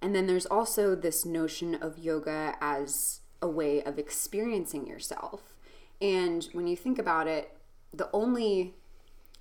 And 0.00 0.14
then 0.14 0.28
there's 0.28 0.46
also 0.46 0.94
this 0.94 1.26
notion 1.26 1.74
of 1.74 1.98
yoga 1.98 2.56
as 2.60 3.20
a 3.42 3.48
way 3.48 3.82
of 3.82 3.98
experiencing 3.98 4.86
yourself. 4.86 5.56
And 6.00 6.48
when 6.52 6.68
you 6.68 6.76
think 6.76 6.98
about 6.98 7.26
it, 7.26 7.56
the 7.92 8.08
only 8.12 8.74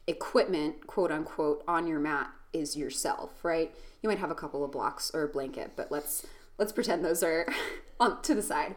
equipment, 0.07 0.87
quote 0.87 1.11
unquote, 1.11 1.63
on 1.67 1.87
your 1.87 1.99
mat 1.99 2.31
is 2.53 2.75
yourself, 2.75 3.43
right? 3.43 3.73
You 4.01 4.09
might 4.09 4.19
have 4.19 4.31
a 4.31 4.35
couple 4.35 4.63
of 4.63 4.71
blocks 4.71 5.11
or 5.13 5.23
a 5.23 5.27
blanket, 5.27 5.71
but 5.75 5.91
let's 5.91 6.25
let's 6.57 6.71
pretend 6.71 7.03
those 7.03 7.23
are 7.23 7.47
on 7.99 8.21
to 8.23 8.33
the 8.33 8.41
side. 8.41 8.75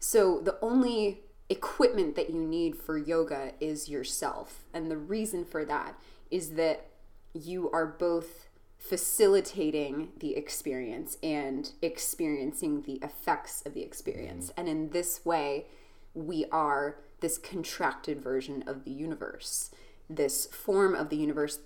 So 0.00 0.40
the 0.40 0.58
only 0.60 1.20
equipment 1.48 2.16
that 2.16 2.30
you 2.30 2.40
need 2.40 2.76
for 2.76 2.96
yoga 2.96 3.52
is 3.60 3.88
yourself. 3.88 4.64
And 4.72 4.90
the 4.90 4.96
reason 4.96 5.44
for 5.44 5.64
that 5.66 5.94
is 6.30 6.52
that 6.52 6.86
you 7.34 7.70
are 7.70 7.86
both 7.86 8.48
facilitating 8.78 10.08
the 10.18 10.34
experience 10.34 11.16
and 11.22 11.70
experiencing 11.82 12.82
the 12.82 12.94
effects 12.94 13.62
of 13.64 13.74
the 13.74 13.82
experience. 13.82 14.46
Mm-hmm. 14.46 14.60
And 14.60 14.68
in 14.68 14.90
this 14.90 15.24
way, 15.24 15.66
we 16.14 16.46
are 16.50 16.96
this 17.20 17.38
contracted 17.38 18.20
version 18.20 18.64
of 18.66 18.84
the 18.84 18.90
universe, 18.90 19.70
this 20.16 20.46
form 20.46 20.94
of 20.94 21.08
the 21.08 21.16
universe 21.16 21.58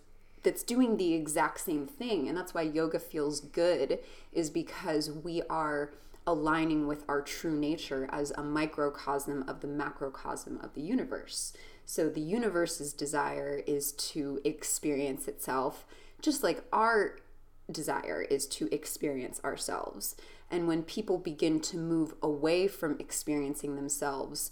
that's 0.43 0.63
doing 0.63 0.97
the 0.97 1.15
exact 1.15 1.61
same 1.61 1.87
thing. 1.87 2.29
And 2.29 2.37
that's 2.37 2.55
why 2.55 2.63
yoga 2.63 2.99
feels 2.99 3.41
good, 3.41 3.99
is 4.33 4.51
because 4.51 5.11
we 5.11 5.43
are 5.51 5.93
aligning 6.27 6.87
with 6.87 7.05
our 7.09 7.23
true 7.23 7.57
nature 7.57 8.09
as 8.11 8.33
a 8.33 8.43
microcosm 8.43 9.45
of 9.49 9.61
the 9.61 9.67
macrocosm 9.67 10.59
of 10.63 10.75
the 10.75 10.81
universe. 10.81 11.53
So 11.85 12.09
the 12.09 12.21
universe's 12.21 12.93
desire 12.93 13.63
is 13.67 13.93
to 13.93 14.41
experience 14.45 15.29
itself 15.29 15.87
just 16.21 16.43
like 16.43 16.65
our 16.73 17.19
desire 17.71 18.23
is 18.23 18.47
to 18.47 18.73
experience 18.75 19.41
ourselves. 19.45 20.17
And 20.51 20.69
when 20.69 20.83
people 20.83 21.19
begin 21.19 21.61
to 21.61 21.77
move 21.77 22.15
away 22.23 22.69
from 22.69 22.97
experiencing 22.99 23.77
themselves, 23.77 24.51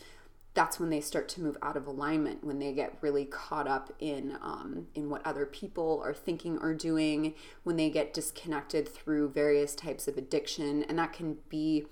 that's 0.54 0.78
when 0.78 0.90
they 0.90 1.00
start 1.00 1.28
to 1.28 1.42
move 1.42 1.56
out 1.62 1.76
of 1.76 1.86
alignment 1.86 2.44
when 2.44 2.60
they 2.60 2.72
get 2.72 2.96
really 3.00 3.24
caught 3.24 3.66
up 3.66 3.92
in 3.98 4.38
um, 4.40 4.86
in 4.94 5.10
what 5.10 5.26
other 5.26 5.44
people 5.44 6.00
are 6.04 6.14
thinking 6.14 6.58
or 6.58 6.72
doing 6.72 7.34
when 7.64 7.76
they 7.76 7.90
get 7.90 8.14
disconnected 8.14 8.88
through 8.88 9.28
various 9.30 9.74
types 9.74 10.06
of 10.06 10.16
addiction. 10.16 10.84
And 10.84 10.98
that 10.98 11.12
can 11.12 11.38
be 11.48 11.86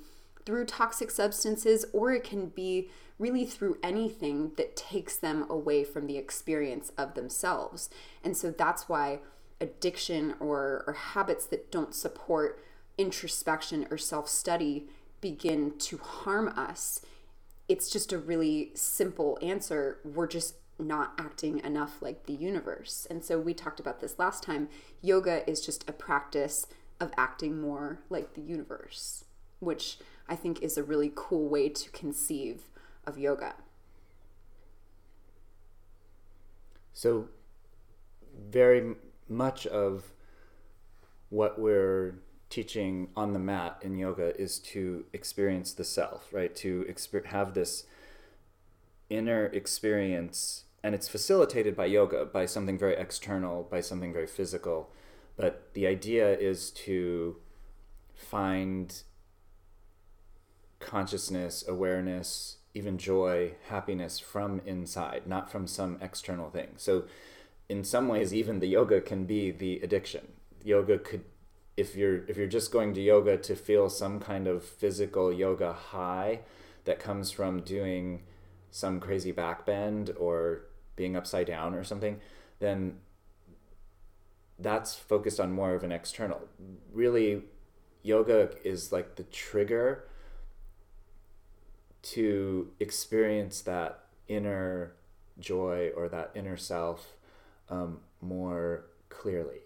through 0.47 0.67
toxic 0.67 1.11
substances 1.11 1.85
or 1.93 2.13
it 2.13 2.25
can 2.25 2.47
be 2.47 2.89
really 3.19 3.45
through 3.45 3.79
anything 3.83 4.53
that 4.57 4.77
takes 4.77 5.17
them 5.17 5.47
away 5.51 5.85
from 5.85 6.07
the 6.07 6.17
experience 6.17 6.93
of 6.97 7.15
themselves. 7.15 7.91
And 8.25 8.37
so 8.37 8.51
that's 8.51 8.89
why 8.89 9.21
addiction 9.61 10.35
or, 10.41 10.83
or 10.87 10.93
habits 10.93 11.47
that 11.47 11.71
don't 11.71 11.95
support 11.95 12.61
introspection 12.99 13.87
or 13.91 13.99
self-study 13.99 14.89
begin 15.21 15.79
to 15.79 15.99
harm 15.99 16.49
us 16.49 17.01
it's 17.69 17.91
just 17.91 18.13
a 18.13 18.19
really 18.19 18.71
simple 18.75 19.39
answer. 19.41 19.99
We're 20.05 20.27
just 20.27 20.57
not 20.79 21.13
acting 21.19 21.61
enough 21.65 22.03
like 22.03 22.27
the 22.27 22.33
universe. 22.33 23.07
And 23.09 23.25
so 23.25 23.39
we 23.39 23.55
talked 23.55 23.81
about 23.81 24.01
this 24.01 24.19
last 24.19 24.43
time. 24.43 24.69
Yoga 25.01 25.49
is 25.49 25.65
just 25.65 25.89
a 25.89 25.93
practice 25.93 26.67
of 27.01 27.13
acting 27.17 27.61
more 27.61 28.01
like 28.11 28.35
the 28.35 28.41
universe, 28.41 29.25
which 29.61 29.99
I 30.29 30.37
think 30.37 30.63
is 30.63 30.77
a 30.77 30.83
really 30.83 31.13
cool 31.15 31.49
way 31.49 31.69
to 31.69 31.91
conceive 31.91 32.63
of 33.07 33.19
yoga. 33.19 33.55
So, 36.93 37.29
very 38.51 38.95
much 39.29 39.67
of 39.67 40.13
what 41.31 41.59
we're 41.59 42.15
teaching 42.53 43.09
on 43.17 43.33
the 43.33 43.39
mat 43.39 43.79
in 43.81 43.97
yoga 43.97 44.39
is 44.39 44.59
to 44.59 45.07
experience 45.15 45.73
the 45.73 45.85
self, 45.85 46.29
right? 46.35 46.55
To 46.57 46.85
exper- 46.87 47.25
have 47.25 47.55
this 47.55 47.85
inner 49.09 49.47
experience, 49.47 50.65
and 50.83 50.95
it's 50.95 51.09
facilitated 51.09 51.75
by 51.75 51.87
yoga, 51.87 52.27
by 52.27 52.45
something 52.45 52.79
very 52.79 52.95
external, 52.95 53.63
by 53.63 53.81
something 53.81 54.13
very 54.13 54.27
physical. 54.27 54.91
But 55.35 55.73
the 55.73 55.87
idea 55.87 56.37
is 56.39 56.71
to 56.85 57.37
find 58.15 59.03
consciousness, 60.79 61.65
awareness, 61.67 62.59
even 62.75 62.99
joy, 62.99 63.55
happiness 63.69 64.19
from 64.19 64.61
inside, 64.67 65.23
not 65.27 65.51
from 65.51 65.67
some 65.67 65.97
external 66.03 66.51
thing. 66.51 66.75
So, 66.77 67.05
in 67.71 67.83
some 67.83 68.09
ways, 68.09 68.35
even 68.35 68.61
the 68.61 68.67
yoga 68.67 69.01
can 69.01 69.25
be 69.25 69.51
the 69.51 69.81
addiction. 69.81 70.33
Yoga 70.63 70.99
could 70.99 71.25
if 71.77 71.97
you're 71.97 72.25
if 72.27 72.37
you're 72.37 72.47
just 72.47 72.73
going 72.73 72.95
to 72.95 73.01
yoga 73.01 73.37
to 73.39 73.57
feel 73.57 73.89
some 73.89 74.21
kind 74.21 74.47
of 74.47 74.63
physical 74.65 75.33
yoga 75.33 75.73
high 75.73 76.41
that 76.85 76.99
comes 76.99 77.31
from 77.31 77.61
doing 77.61 78.23
some 78.71 79.01
crazy 79.01 79.33
back 79.33 79.65
bend 79.65 80.11
or 80.19 80.63
being 80.97 81.17
upside 81.17 81.47
down 81.47 81.75
or 81.75 81.85
something, 81.85 82.21
then 82.59 82.99
that's 84.59 84.95
focused 84.95 85.41
on 85.41 85.53
more 85.53 85.75
of 85.75 85.83
an 85.83 85.93
external. 85.93 86.41
Really, 86.93 87.43
yoga 88.03 88.51
is 88.65 88.93
like 88.93 89.17
the 89.17 89.25
trigger 89.25 90.05
to 92.03 92.71
experience 92.81 93.61
that 93.63 94.07
inner 94.29 94.95
joy 95.39 95.91
or 95.97 96.09
that 96.09 96.31
inner 96.35 96.57
self 96.57 97.17
um, 97.69 98.01
more 98.21 98.85
clearly. 99.09 99.61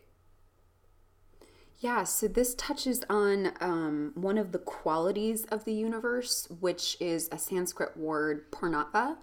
Yeah, 1.78 2.04
so 2.04 2.26
this 2.26 2.54
touches 2.54 3.04
on 3.10 3.52
um, 3.60 4.12
one 4.14 4.38
of 4.38 4.52
the 4.52 4.58
qualities 4.58 5.44
of 5.46 5.66
the 5.66 5.74
universe, 5.74 6.48
which 6.58 6.96
is 7.00 7.28
a 7.30 7.38
Sanskrit 7.38 7.96
word, 7.98 8.50
purnatva. 8.50 9.16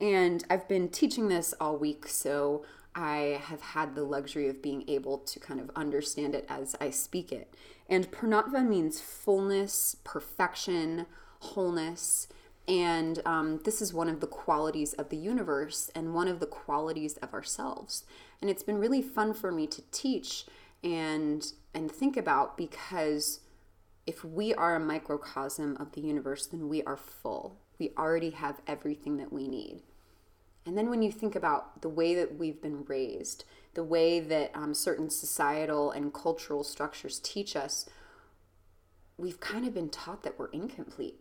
And 0.00 0.44
I've 0.50 0.68
been 0.68 0.90
teaching 0.90 1.28
this 1.28 1.54
all 1.58 1.78
week, 1.78 2.06
so 2.06 2.62
I 2.94 3.40
have 3.44 3.62
had 3.62 3.94
the 3.94 4.04
luxury 4.04 4.48
of 4.48 4.60
being 4.60 4.84
able 4.86 5.18
to 5.18 5.40
kind 5.40 5.58
of 5.60 5.70
understand 5.74 6.34
it 6.34 6.44
as 6.46 6.76
I 6.78 6.90
speak 6.90 7.32
it. 7.32 7.54
And 7.88 8.12
purnatva 8.12 8.68
means 8.68 9.00
fullness, 9.00 9.96
perfection, 10.04 11.06
wholeness. 11.38 12.28
And 12.68 13.22
um, 13.24 13.60
this 13.64 13.80
is 13.80 13.94
one 13.94 14.10
of 14.10 14.20
the 14.20 14.26
qualities 14.26 14.92
of 14.94 15.08
the 15.08 15.16
universe 15.16 15.90
and 15.94 16.12
one 16.12 16.28
of 16.28 16.38
the 16.38 16.46
qualities 16.46 17.16
of 17.18 17.32
ourselves. 17.32 18.04
And 18.42 18.50
it's 18.50 18.62
been 18.62 18.78
really 18.78 19.02
fun 19.02 19.32
for 19.32 19.50
me 19.50 19.66
to 19.68 19.82
teach 19.90 20.44
and 20.84 21.52
and 21.74 21.90
think 21.90 22.16
about 22.16 22.56
because 22.56 23.40
if 24.06 24.24
we 24.24 24.54
are 24.54 24.76
a 24.76 24.80
microcosm 24.80 25.76
of 25.78 25.92
the 25.92 26.02
universe 26.02 26.46
then 26.46 26.68
we 26.68 26.82
are 26.84 26.96
full. 26.96 27.58
We 27.78 27.90
already 27.98 28.30
have 28.30 28.60
everything 28.68 29.16
that 29.16 29.32
we 29.32 29.48
need. 29.48 29.82
And 30.64 30.78
then 30.78 30.88
when 30.88 31.02
you 31.02 31.10
think 31.10 31.34
about 31.34 31.82
the 31.82 31.88
way 31.88 32.14
that 32.14 32.38
we've 32.38 32.62
been 32.62 32.84
raised 32.84 33.44
the 33.74 33.82
way 33.82 34.20
that 34.20 34.52
um, 34.54 34.72
certain 34.72 35.10
societal 35.10 35.90
and 35.90 36.14
cultural 36.14 36.62
structures 36.62 37.18
teach 37.18 37.56
us 37.56 37.86
we've 39.16 39.40
kind 39.40 39.66
of 39.66 39.74
been 39.74 39.88
taught 39.88 40.22
that 40.22 40.38
we're 40.38 40.50
incomplete. 40.50 41.20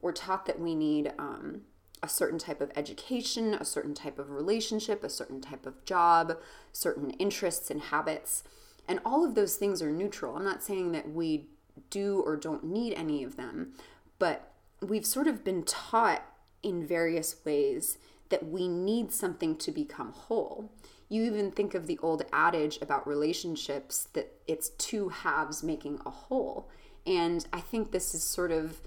We're 0.00 0.12
taught 0.12 0.46
that 0.46 0.60
we 0.60 0.74
need 0.74 1.12
um, 1.18 1.62
a 2.02 2.08
certain 2.08 2.38
type 2.38 2.60
of 2.60 2.70
education, 2.76 3.54
a 3.54 3.64
certain 3.64 3.94
type 3.94 4.18
of 4.18 4.30
relationship, 4.30 5.02
a 5.02 5.08
certain 5.08 5.40
type 5.40 5.66
of 5.66 5.84
job, 5.84 6.38
certain 6.72 7.10
interests 7.12 7.70
and 7.70 7.80
habits. 7.80 8.42
And 8.88 9.00
all 9.04 9.24
of 9.24 9.34
those 9.34 9.56
things 9.56 9.82
are 9.82 9.90
neutral. 9.90 10.36
I'm 10.36 10.44
not 10.44 10.62
saying 10.62 10.92
that 10.92 11.10
we 11.10 11.48
do 11.90 12.22
or 12.24 12.36
don't 12.36 12.64
need 12.64 12.94
any 12.94 13.24
of 13.24 13.36
them, 13.36 13.72
but 14.18 14.52
we've 14.80 15.06
sort 15.06 15.26
of 15.26 15.44
been 15.44 15.62
taught 15.64 16.22
in 16.62 16.86
various 16.86 17.36
ways 17.44 17.98
that 18.28 18.48
we 18.48 18.68
need 18.68 19.12
something 19.12 19.56
to 19.56 19.70
become 19.70 20.12
whole. 20.12 20.72
You 21.08 21.24
even 21.24 21.52
think 21.52 21.74
of 21.74 21.86
the 21.86 21.98
old 22.02 22.24
adage 22.32 22.78
about 22.82 23.06
relationships 23.06 24.08
that 24.14 24.32
it's 24.46 24.70
two 24.70 25.08
halves 25.10 25.62
making 25.62 26.00
a 26.04 26.10
whole. 26.10 26.68
And 27.06 27.46
I 27.52 27.60
think 27.60 27.92
this 27.92 28.14
is 28.14 28.24
sort 28.24 28.50
of 28.50 28.80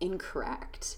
incorrect. 0.00 0.96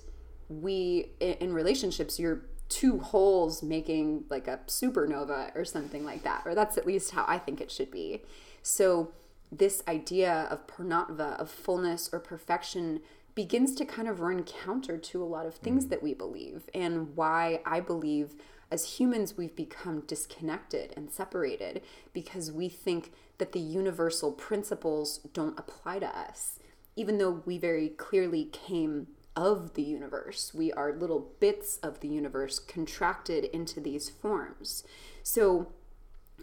We, 0.49 1.11
in 1.21 1.53
relationships, 1.53 2.19
you're 2.19 2.43
two 2.69 2.99
holes 2.99 3.63
making 3.63 4.25
like 4.31 4.49
a 4.49 4.61
supernova 4.67 5.55
or 5.55 5.65
something 5.65 6.05
like 6.05 6.23
that. 6.23 6.43
Or 6.45 6.55
that's 6.55 6.79
at 6.79 6.87
least 6.87 7.13
how 7.13 7.25
I 7.29 7.39
think 7.39 7.61
it 7.61 7.71
should 7.71 7.91
be. 7.91 8.23
So, 8.63 9.13
this 9.53 9.83
idea 9.87 10.49
of 10.51 10.67
purnatva, 10.67 11.39
of 11.39 11.49
fullness 11.49 12.11
or 12.13 12.19
perfection, 12.19 13.01
begins 13.35 13.75
to 13.77 13.85
kind 13.85 14.09
of 14.09 14.21
run 14.21 14.43
counter 14.43 14.97
to 14.97 15.23
a 15.23 15.25
lot 15.27 15.47
of 15.47 15.55
things 15.55 15.87
mm. 15.87 15.91
that 15.91 16.03
we 16.03 16.15
believe, 16.15 16.69
and 16.75 17.15
why 17.17 17.61
I 17.65 17.81
believe 17.81 18.35
as 18.71 18.99
humans 18.99 19.37
we've 19.37 19.55
become 19.55 20.01
disconnected 20.01 20.93
and 20.97 21.11
separated 21.11 21.83
because 22.13 22.51
we 22.51 22.69
think 22.69 23.13
that 23.39 23.53
the 23.53 23.61
universal 23.61 24.33
principles 24.33 25.19
don't 25.33 25.59
apply 25.59 25.99
to 26.01 26.07
us, 26.07 26.59
even 26.97 27.19
though 27.19 27.43
we 27.45 27.59
very 27.59 27.89
clearly 27.89 28.47
came 28.47 29.09
of 29.37 29.75
the 29.75 29.83
universe. 29.83 30.53
We 30.55 30.73
are 30.73 30.93
little 30.93 31.33
bits 31.41 31.79
of 31.79 32.01
the 32.01 32.09
universe 32.09 32.59
contracted 32.59 33.45
into 33.45 33.81
these 33.81 34.09
forms. 34.09 34.85
So 35.23 35.73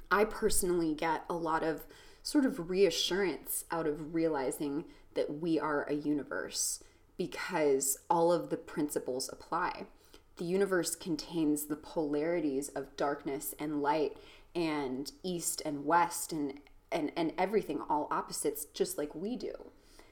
I 0.10 0.26
personally 0.26 0.94
get 0.94 1.24
a 1.30 1.34
lot 1.34 1.64
of 1.64 1.86
sort 2.24 2.46
of 2.46 2.70
reassurance 2.70 3.66
out 3.72 3.88
of 3.88 4.14
realizing 4.14 4.86
that 5.16 5.42
we 5.42 5.60
are 5.60 5.84
a 5.84 5.94
universe 5.94 6.84
because 7.18 7.98
all 8.10 8.32
of 8.32 8.50
the 8.50 8.58
principles 8.58 9.30
apply. 9.32 9.86
The 10.38 10.46
universe 10.46 10.96
contains 10.96 11.66
the 11.66 11.76
polarities 11.76 12.70
of 12.70 12.96
darkness 12.98 13.54
and 13.60 13.82
light 13.82 14.18
and 14.56 15.12
east 15.24 15.62
and 15.66 15.86
west 15.86 16.32
and 16.32 16.60
and, 16.92 17.10
and 17.16 17.32
everything 17.38 17.80
all 17.90 18.10
opposites 18.12 18.66
just 18.74 18.98
like 18.98 19.16
we 19.16 19.38
do 19.38 19.54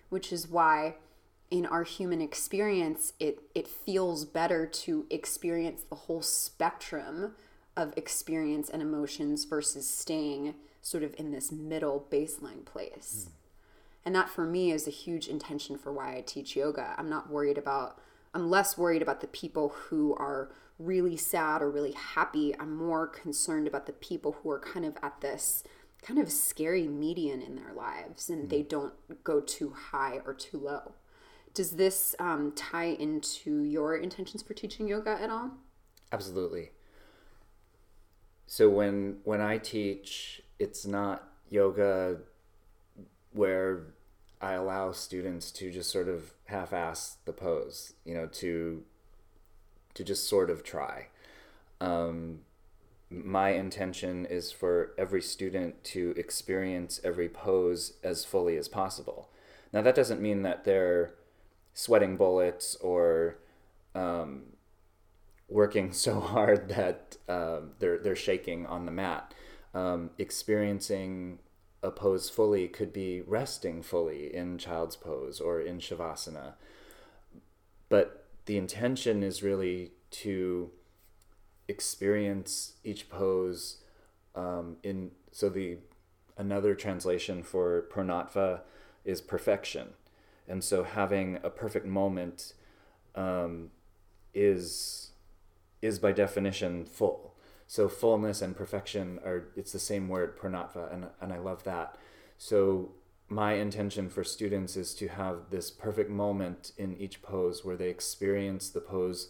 which 0.07 0.31
is 0.31 0.47
why 0.47 0.95
in 1.51 1.65
our 1.65 1.83
human 1.83 2.21
experience, 2.21 3.13
it, 3.19 3.39
it 3.55 3.67
feels 3.67 4.25
better 4.25 4.65
to 4.65 5.05
experience 5.09 5.83
the 5.83 5.95
whole 5.95 6.21
spectrum 6.21 7.33
of 7.75 7.93
experience 7.97 8.69
and 8.69 8.81
emotions 8.81 9.45
versus 9.45 9.89
staying 9.89 10.53
sort 10.81 11.03
of 11.03 11.15
in 11.17 11.31
this 11.31 11.51
middle 11.51 12.05
baseline 12.11 12.65
place. 12.65 13.27
Mm. 13.27 13.31
And 14.05 14.15
that 14.15 14.29
for 14.29 14.45
me 14.45 14.71
is 14.71 14.87
a 14.87 14.91
huge 14.91 15.27
intention 15.27 15.77
for 15.77 15.91
why 15.91 16.15
I 16.15 16.21
teach 16.21 16.55
yoga. 16.55 16.95
I'm 16.97 17.09
not 17.09 17.29
worried 17.29 17.57
about, 17.57 17.99
I'm 18.33 18.49
less 18.49 18.77
worried 18.77 19.01
about 19.01 19.21
the 19.21 19.27
people 19.27 19.69
who 19.69 20.15
are 20.15 20.49
really 20.77 21.17
sad 21.17 21.61
or 21.61 21.69
really 21.69 21.91
happy. 21.91 22.55
I'm 22.59 22.75
more 22.75 23.07
concerned 23.07 23.67
about 23.67 23.85
the 23.85 23.93
people 23.93 24.37
who 24.41 24.49
are 24.51 24.59
kind 24.59 24.85
of 24.85 24.97
at 25.03 25.21
this 25.21 25.63
kind 26.01 26.19
of 26.19 26.31
scary 26.31 26.87
median 26.87 27.41
in 27.41 27.55
their 27.55 27.73
lives 27.73 28.29
and 28.29 28.45
mm. 28.45 28.49
they 28.49 28.61
don't 28.61 28.93
go 29.23 29.41
too 29.41 29.71
high 29.71 30.21
or 30.25 30.33
too 30.33 30.57
low. 30.57 30.93
Does 31.53 31.71
this 31.71 32.15
um, 32.19 32.53
tie 32.55 32.95
into 32.99 33.63
your 33.63 33.97
intentions 33.97 34.43
for 34.43 34.53
teaching 34.53 34.87
yoga 34.87 35.17
at 35.21 35.29
all? 35.29 35.51
Absolutely. 36.11 36.71
So 38.47 38.69
when 38.69 39.17
when 39.23 39.41
I 39.41 39.57
teach, 39.57 40.41
it's 40.57 40.85
not 40.85 41.27
yoga 41.49 42.17
where 43.31 43.93
I 44.41 44.53
allow 44.53 44.91
students 44.91 45.51
to 45.51 45.71
just 45.71 45.91
sort 45.91 46.07
of 46.07 46.33
half-ass 46.45 47.17
the 47.25 47.33
pose, 47.33 47.93
you 48.05 48.15
know, 48.15 48.25
to 48.25 48.83
to 49.93 50.03
just 50.03 50.27
sort 50.27 50.49
of 50.49 50.63
try. 50.63 51.07
Um, 51.81 52.39
my 53.09 53.49
intention 53.49 54.25
is 54.25 54.51
for 54.51 54.93
every 54.97 55.21
student 55.21 55.83
to 55.83 56.13
experience 56.15 57.01
every 57.03 57.27
pose 57.27 57.93
as 58.03 58.23
fully 58.23 58.55
as 58.55 58.67
possible. 58.67 59.29
Now 59.73 59.81
that 59.81 59.95
doesn't 59.95 60.21
mean 60.21 60.43
that 60.43 60.63
they're 60.63 61.13
sweating 61.79 62.17
bullets 62.17 62.75
or 62.81 63.37
um, 63.95 64.41
working 65.47 65.93
so 66.05 66.19
hard 66.19 66.67
that 66.67 67.17
uh, 67.29 67.61
they're 67.79 67.97
they're 67.97 68.15
shaking 68.15 68.65
on 68.65 68.85
the 68.85 68.91
mat. 68.91 69.33
Um, 69.73 70.09
experiencing 70.17 71.39
a 71.81 71.91
pose 71.91 72.29
fully 72.29 72.67
could 72.67 72.91
be 72.91 73.21
resting 73.21 73.81
fully 73.81 74.33
in 74.35 74.57
child's 74.57 74.97
pose 74.97 75.39
or 75.39 75.61
in 75.61 75.79
shavasana. 75.79 76.55
But 77.87 78.25
the 78.45 78.57
intention 78.57 79.23
is 79.23 79.41
really 79.41 79.91
to 80.11 80.71
experience 81.69 82.73
each 82.83 83.09
pose 83.09 83.77
um, 84.35 84.77
in 84.83 85.11
so 85.31 85.49
the 85.49 85.77
another 86.35 86.75
translation 86.75 87.43
for 87.43 87.85
purnatva 87.89 88.61
is 89.05 89.21
perfection 89.21 89.93
and 90.49 90.63
so 90.63 90.83
having 90.83 91.37
a 91.43 91.49
perfect 91.49 91.85
moment 91.85 92.53
um, 93.15 93.69
is 94.33 95.11
is 95.81 95.99
by 95.99 96.11
definition 96.11 96.85
full. 96.85 97.35
So 97.67 97.87
fullness 97.87 98.41
and 98.41 98.55
perfection 98.55 99.19
are 99.23 99.49
it's 99.55 99.71
the 99.71 99.79
same 99.79 100.09
word 100.09 100.37
purnatva 100.37 100.91
and, 100.91 101.05
and 101.21 101.31
i 101.31 101.37
love 101.37 101.63
that. 101.63 101.95
So 102.37 102.91
my 103.29 103.53
intention 103.53 104.09
for 104.09 104.23
students 104.23 104.75
is 104.75 104.95
to 104.95 105.07
have 105.07 105.51
this 105.51 105.69
perfect 105.69 106.09
moment 106.09 106.71
in 106.77 106.97
each 106.97 107.21
pose 107.21 107.63
where 107.63 107.77
they 107.77 107.89
experience 107.89 108.69
the 108.69 108.81
pose 108.81 109.29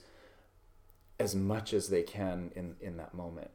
as 1.20 1.36
much 1.36 1.74
as 1.74 1.90
they 1.90 2.02
can 2.02 2.50
in, 2.56 2.78
in 2.80 2.96
that 2.96 3.14
moment. 3.14 3.52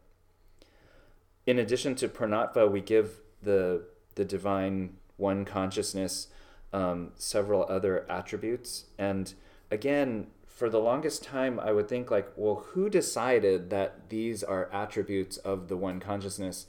In 1.46 1.58
addition 1.58 1.94
to 1.96 2.08
purnatva 2.08 2.70
we 2.70 2.80
give 2.80 3.20
the 3.42 3.86
the 4.16 4.24
divine 4.24 4.96
one 5.16 5.44
consciousness 5.44 6.28
um, 6.74 7.12
several 7.14 7.64
other 7.68 8.04
attributes. 8.10 8.86
And 8.98 9.32
again, 9.70 10.26
for 10.46 10.68
the 10.68 10.80
longest 10.80 11.22
time, 11.22 11.58
I 11.60 11.72
would 11.72 11.88
think 11.88 12.10
like, 12.10 12.28
well, 12.36 12.66
who 12.72 12.90
decided 12.90 13.70
that 13.70 14.10
these 14.10 14.42
are 14.42 14.68
attributes 14.72 15.36
of 15.38 15.68
the 15.68 15.76
one 15.76 16.00
consciousness? 16.00 16.66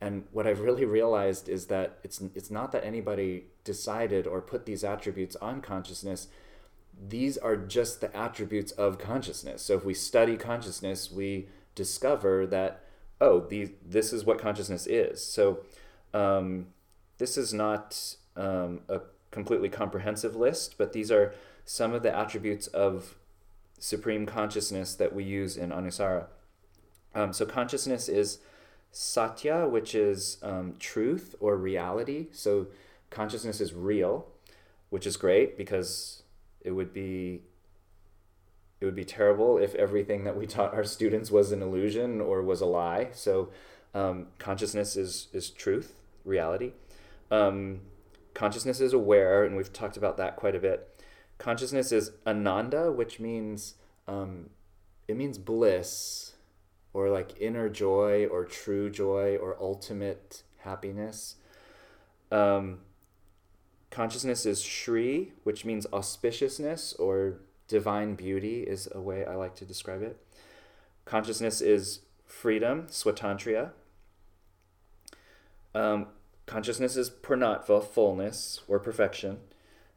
And 0.00 0.24
what 0.32 0.46
I've 0.46 0.60
really 0.60 0.86
realized 0.86 1.48
is 1.48 1.66
that 1.66 1.98
it's 2.02 2.20
it's 2.34 2.50
not 2.50 2.72
that 2.72 2.84
anybody 2.84 3.44
decided 3.62 4.26
or 4.26 4.40
put 4.40 4.66
these 4.66 4.82
attributes 4.82 5.36
on 5.36 5.60
consciousness. 5.60 6.28
These 7.08 7.38
are 7.38 7.56
just 7.56 8.00
the 8.00 8.14
attributes 8.16 8.72
of 8.72 8.98
consciousness. 8.98 9.62
So 9.62 9.76
if 9.76 9.84
we 9.84 9.94
study 9.94 10.36
consciousness, 10.36 11.12
we 11.12 11.46
discover 11.74 12.46
that 12.48 12.84
oh, 13.20 13.46
these 13.48 13.70
this 13.86 14.12
is 14.12 14.24
what 14.24 14.38
consciousness 14.38 14.86
is. 14.86 15.24
So 15.24 15.60
um, 16.12 16.68
this 17.18 17.38
is 17.38 17.54
not 17.54 18.16
um, 18.36 18.80
a 18.88 19.00
completely 19.32 19.68
comprehensive 19.68 20.36
list, 20.36 20.78
but 20.78 20.92
these 20.92 21.10
are 21.10 21.34
some 21.64 21.92
of 21.92 22.04
the 22.04 22.16
attributes 22.16 22.68
of 22.68 23.16
supreme 23.80 24.26
consciousness 24.26 24.94
that 24.94 25.12
we 25.12 25.24
use 25.24 25.56
in 25.56 25.70
Anusara. 25.70 26.26
Um, 27.16 27.32
so 27.32 27.44
consciousness 27.44 28.08
is 28.08 28.38
satya, 28.92 29.66
which 29.66 29.94
is 29.94 30.38
um, 30.42 30.76
truth 30.78 31.34
or 31.40 31.56
reality. 31.56 32.28
So 32.30 32.68
consciousness 33.10 33.60
is 33.60 33.74
real, 33.74 34.28
which 34.90 35.06
is 35.06 35.16
great 35.16 35.58
because 35.58 36.22
it 36.60 36.70
would 36.70 36.92
be 36.92 37.42
it 38.80 38.84
would 38.84 38.96
be 38.96 39.04
terrible 39.04 39.58
if 39.58 39.76
everything 39.76 40.24
that 40.24 40.36
we 40.36 40.44
taught 40.44 40.74
our 40.74 40.82
students 40.82 41.30
was 41.30 41.52
an 41.52 41.62
illusion 41.62 42.20
or 42.20 42.42
was 42.42 42.60
a 42.60 42.66
lie. 42.66 43.08
So 43.12 43.50
um, 43.94 44.28
consciousness 44.38 44.96
is 44.96 45.28
is 45.32 45.50
truth, 45.50 45.94
reality. 46.24 46.72
Um, 47.30 47.80
consciousness 48.34 48.80
is 48.80 48.92
aware, 48.92 49.44
and 49.44 49.56
we've 49.56 49.72
talked 49.72 49.96
about 49.96 50.16
that 50.16 50.36
quite 50.36 50.54
a 50.54 50.60
bit. 50.60 50.88
Consciousness 51.38 51.92
is 51.92 52.12
ananda, 52.26 52.92
which 52.92 53.18
means 53.18 53.74
um, 54.06 54.50
it 55.08 55.16
means 55.16 55.38
bliss, 55.38 56.34
or 56.92 57.10
like 57.10 57.40
inner 57.40 57.68
joy, 57.68 58.26
or 58.26 58.44
true 58.44 58.90
joy, 58.90 59.36
or 59.36 59.56
ultimate 59.60 60.42
happiness. 60.58 61.36
Um, 62.30 62.78
consciousness 63.90 64.46
is 64.46 64.62
Shri, 64.62 65.32
which 65.44 65.64
means 65.64 65.86
auspiciousness 65.86 66.98
or 66.98 67.40
divine 67.68 68.14
beauty, 68.14 68.62
is 68.62 68.88
a 68.92 69.00
way 69.00 69.24
I 69.24 69.34
like 69.34 69.54
to 69.56 69.64
describe 69.64 70.02
it. 70.02 70.16
Consciousness 71.04 71.60
is 71.60 72.00
freedom, 72.26 72.86
swatantriya. 72.88 73.70
Um, 75.74 76.08
consciousness 76.52 76.98
is 76.98 77.08
purnatva, 77.08 77.82
fullness 77.82 78.60
or 78.68 78.78
perfection, 78.78 79.38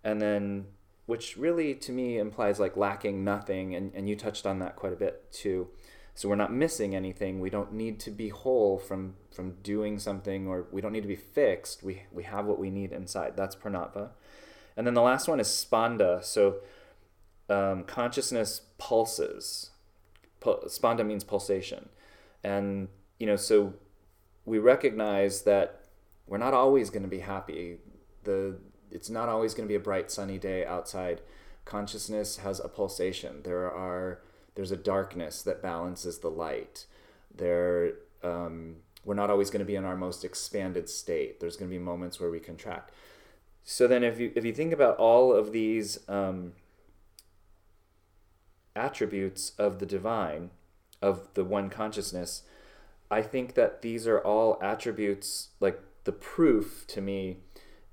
and 0.06 0.22
then 0.22 0.68
which 1.06 1.36
really 1.36 1.76
to 1.76 1.92
me 1.92 2.18
implies 2.18 2.60
like 2.60 2.78
lacking 2.78 3.26
nothing, 3.26 3.76
and, 3.76 3.92
and 3.94 4.08
you 4.08 4.16
touched 4.16 4.46
on 4.46 4.60
that 4.60 4.78
quite 4.78 4.94
a 4.94 4.96
bit 4.96 5.32
too. 5.34 5.68
So 6.14 6.30
we're 6.30 6.36
not 6.36 6.54
missing 6.54 6.96
anything. 6.96 7.42
We 7.42 7.50
don't 7.50 7.74
need 7.74 8.00
to 8.02 8.12
be 8.12 8.30
whole 8.30 8.78
from 8.80 9.16
from 9.32 9.56
doing 9.64 10.00
something, 10.00 10.48
or 10.48 10.66
we 10.72 10.80
don't 10.80 10.94
need 10.94 11.02
to 11.02 11.10
be 11.10 11.18
fixed. 11.18 11.84
We 11.84 12.04
we 12.12 12.24
have 12.24 12.46
what 12.46 12.58
we 12.58 12.70
need 12.70 12.94
inside. 12.94 13.34
That's 13.36 13.56
purnatva, 13.56 14.12
and 14.78 14.88
then 14.88 14.94
the 14.94 15.02
last 15.02 15.28
one 15.28 15.42
is 15.42 15.48
spanda. 15.48 16.24
So 16.24 16.62
um, 17.50 17.84
consciousness 17.84 18.62
pulses. 18.78 19.72
spanda 20.42 21.06
means 21.06 21.26
pulsation, 21.26 21.90
and 22.46 22.88
you 23.20 23.28
know 23.28 23.36
so 23.36 23.74
we 24.46 24.58
recognize 24.58 25.42
that 25.42 25.85
we're 26.28 26.38
not 26.38 26.54
always 26.54 26.90
going 26.90 27.04
to 27.04 27.10
be 27.10 27.20
happy. 27.20 27.78
The 28.24 28.58
it's 28.92 29.10
not 29.10 29.30
always 29.30 29.54
going 29.54 29.68
to 29.68 29.72
be 29.72 29.76
a 29.76 29.80
bright 29.80 30.12
sunny 30.12 30.38
day 30.38 30.66
outside. 30.66 31.22
Consciousness 31.66 32.38
has 32.38 32.60
a 32.60 32.68
pulsation. 32.68 33.42
There 33.44 33.70
are 33.70 34.22
there's 34.56 34.72
a 34.72 34.78
darkness 34.78 35.42
that 35.44 35.62
balances 35.62 36.20
the 36.20 36.30
light. 36.30 36.86
There 37.36 37.94
um, 38.24 38.78
we're 39.04 39.14
not 39.14 39.30
always 39.30 39.50
going 39.50 39.60
to 39.60 39.66
be 39.66 39.76
in 39.76 39.86
our 39.86 39.96
most 39.96 40.26
expanded 40.26 40.90
state. 40.90 41.40
There's 41.40 41.56
going 41.56 41.70
to 41.70 41.78
be 41.78 41.84
moments 41.84 42.20
where 42.20 42.32
we 42.32 42.40
contract. 42.40 42.92
So 43.64 43.88
then, 43.88 44.04
if 44.04 44.20
you 44.20 44.32
if 44.36 44.46
you 44.46 44.54
think 44.54 44.74
about 44.74 44.98
all 44.98 45.34
of 45.34 45.52
these 45.52 46.00
um, 46.08 46.54
attributes 48.76 49.52
of 49.58 49.80
the 49.80 49.86
divine, 49.86 50.52
of 51.02 51.34
the 51.34 51.44
one 51.44 51.70
consciousness, 51.70 52.44
I 53.10 53.22
think 53.22 53.54
that 53.56 53.82
these 53.82 54.08
are 54.08 54.20
all 54.20 54.60
attributes 54.62 55.50
like 55.60 55.80
the 56.06 56.12
proof 56.12 56.86
to 56.88 57.02
me 57.02 57.38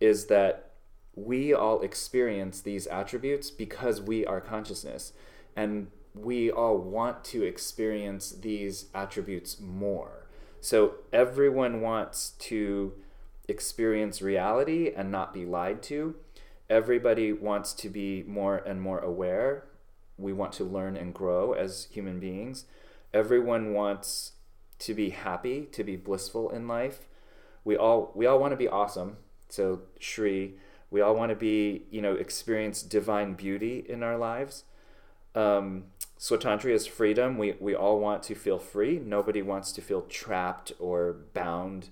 is 0.00 0.26
that 0.26 0.70
we 1.14 1.52
all 1.52 1.82
experience 1.82 2.60
these 2.60 2.86
attributes 2.86 3.50
because 3.50 4.00
we 4.00 4.24
are 4.24 4.40
consciousness 4.40 5.12
and 5.56 5.88
we 6.14 6.50
all 6.50 6.78
want 6.78 7.24
to 7.24 7.42
experience 7.42 8.30
these 8.30 8.86
attributes 8.94 9.60
more. 9.60 10.26
So 10.60 10.94
everyone 11.12 11.80
wants 11.80 12.30
to 12.40 12.92
experience 13.48 14.22
reality 14.22 14.92
and 14.94 15.10
not 15.10 15.34
be 15.34 15.44
lied 15.44 15.82
to. 15.84 16.14
Everybody 16.70 17.32
wants 17.32 17.72
to 17.74 17.88
be 17.88 18.22
more 18.26 18.58
and 18.58 18.80
more 18.80 18.98
aware. 18.98 19.64
We 20.16 20.32
want 20.32 20.52
to 20.54 20.64
learn 20.64 20.96
and 20.96 21.12
grow 21.12 21.52
as 21.52 21.88
human 21.90 22.20
beings. 22.20 22.66
Everyone 23.12 23.72
wants 23.74 24.32
to 24.80 24.94
be 24.94 25.10
happy, 25.10 25.66
to 25.72 25.82
be 25.82 25.96
blissful 25.96 26.50
in 26.50 26.68
life 26.68 27.08
we 27.64 27.76
all 27.76 28.12
we 28.14 28.26
all 28.26 28.38
want 28.38 28.52
to 28.52 28.56
be 28.56 28.68
awesome. 28.68 29.16
So 29.48 29.82
Shri, 29.98 30.54
we 30.90 31.00
all 31.00 31.14
want 31.14 31.30
to 31.30 31.36
be 31.36 31.84
you 31.90 32.02
know 32.02 32.14
experience 32.14 32.82
divine 32.82 33.34
beauty 33.34 33.84
in 33.88 34.02
our 34.02 34.16
lives. 34.18 34.64
Um, 35.34 35.84
Swatantriya 36.18 36.74
is 36.74 36.86
freedom. 36.86 37.38
We 37.38 37.54
we 37.60 37.74
all 37.74 37.98
want 38.00 38.22
to 38.24 38.34
feel 38.34 38.58
free. 38.58 38.98
Nobody 38.98 39.42
wants 39.42 39.72
to 39.72 39.80
feel 39.80 40.02
trapped 40.02 40.72
or 40.78 41.16
bound. 41.34 41.88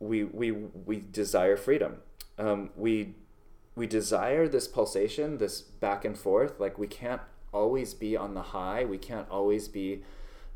we 0.00 0.24
we 0.24 0.50
we 0.52 1.00
desire 1.00 1.56
freedom. 1.56 1.96
Um, 2.38 2.70
we 2.76 3.14
we 3.74 3.86
desire 3.86 4.48
this 4.48 4.68
pulsation, 4.68 5.38
this 5.38 5.60
back 5.60 6.04
and 6.04 6.16
forth. 6.18 6.60
Like 6.60 6.78
we 6.78 6.86
can't 6.86 7.22
always 7.52 7.94
be 7.94 8.16
on 8.16 8.34
the 8.34 8.42
high. 8.42 8.84
We 8.84 8.98
can't 8.98 9.28
always 9.30 9.68
be 9.68 10.02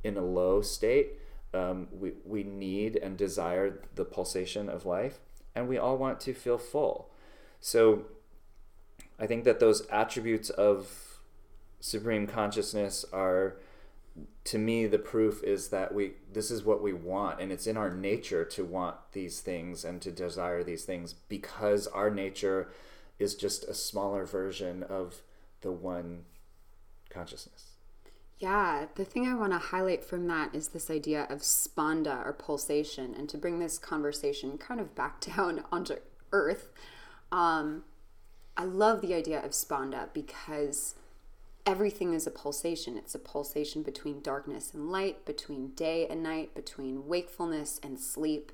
in 0.04 0.16
a 0.16 0.22
low 0.22 0.62
state. 0.62 1.12
Um, 1.54 1.88
we 1.92 2.12
we 2.24 2.42
need 2.44 2.96
and 2.96 3.16
desire 3.16 3.82
the 3.94 4.04
pulsation 4.04 4.68
of 4.68 4.86
life, 4.86 5.18
and 5.54 5.68
we 5.68 5.78
all 5.78 5.98
want 5.98 6.20
to 6.20 6.32
feel 6.32 6.58
full. 6.58 7.10
So, 7.60 8.06
I 9.18 9.26
think 9.26 9.44
that 9.44 9.60
those 9.60 9.86
attributes 9.88 10.50
of 10.50 11.12
supreme 11.82 12.28
consciousness 12.28 13.04
are 13.12 13.56
to 14.44 14.56
me 14.56 14.86
the 14.86 14.98
proof 14.98 15.42
is 15.42 15.68
that 15.68 15.92
we 15.92 16.12
this 16.32 16.50
is 16.50 16.64
what 16.64 16.80
we 16.80 16.92
want 16.92 17.40
and 17.40 17.50
it's 17.50 17.66
in 17.66 17.76
our 17.76 17.90
nature 17.90 18.44
to 18.44 18.64
want 18.64 18.94
these 19.12 19.40
things 19.40 19.84
and 19.84 20.00
to 20.00 20.10
desire 20.10 20.62
these 20.62 20.84
things 20.84 21.12
because 21.12 21.88
our 21.88 22.10
nature 22.10 22.70
is 23.18 23.34
just 23.34 23.64
a 23.64 23.74
smaller 23.74 24.24
version 24.24 24.82
of 24.84 25.22
the 25.62 25.72
one 25.72 26.24
consciousness 27.10 27.71
yeah 28.42 28.86
the 28.96 29.04
thing 29.04 29.26
i 29.26 29.34
want 29.34 29.52
to 29.52 29.58
highlight 29.58 30.04
from 30.04 30.26
that 30.26 30.54
is 30.54 30.68
this 30.68 30.90
idea 30.90 31.26
of 31.30 31.40
spanda 31.40 32.26
or 32.26 32.32
pulsation 32.32 33.14
and 33.14 33.28
to 33.28 33.38
bring 33.38 33.58
this 33.60 33.78
conversation 33.78 34.58
kind 34.58 34.80
of 34.80 34.94
back 34.94 35.20
down 35.36 35.62
onto 35.70 35.94
earth 36.32 36.68
um, 37.30 37.84
i 38.56 38.64
love 38.64 39.00
the 39.00 39.14
idea 39.14 39.42
of 39.42 39.52
spanda 39.52 40.08
because 40.12 40.96
everything 41.66 42.12
is 42.12 42.26
a 42.26 42.30
pulsation. 42.30 42.96
It's 42.96 43.14
a 43.14 43.18
pulsation 43.18 43.82
between 43.82 44.20
darkness 44.20 44.72
and 44.74 44.90
light, 44.90 45.24
between 45.24 45.68
day 45.68 46.06
and 46.08 46.22
night, 46.22 46.54
between 46.54 47.06
wakefulness 47.06 47.80
and 47.82 47.98
sleep. 47.98 48.52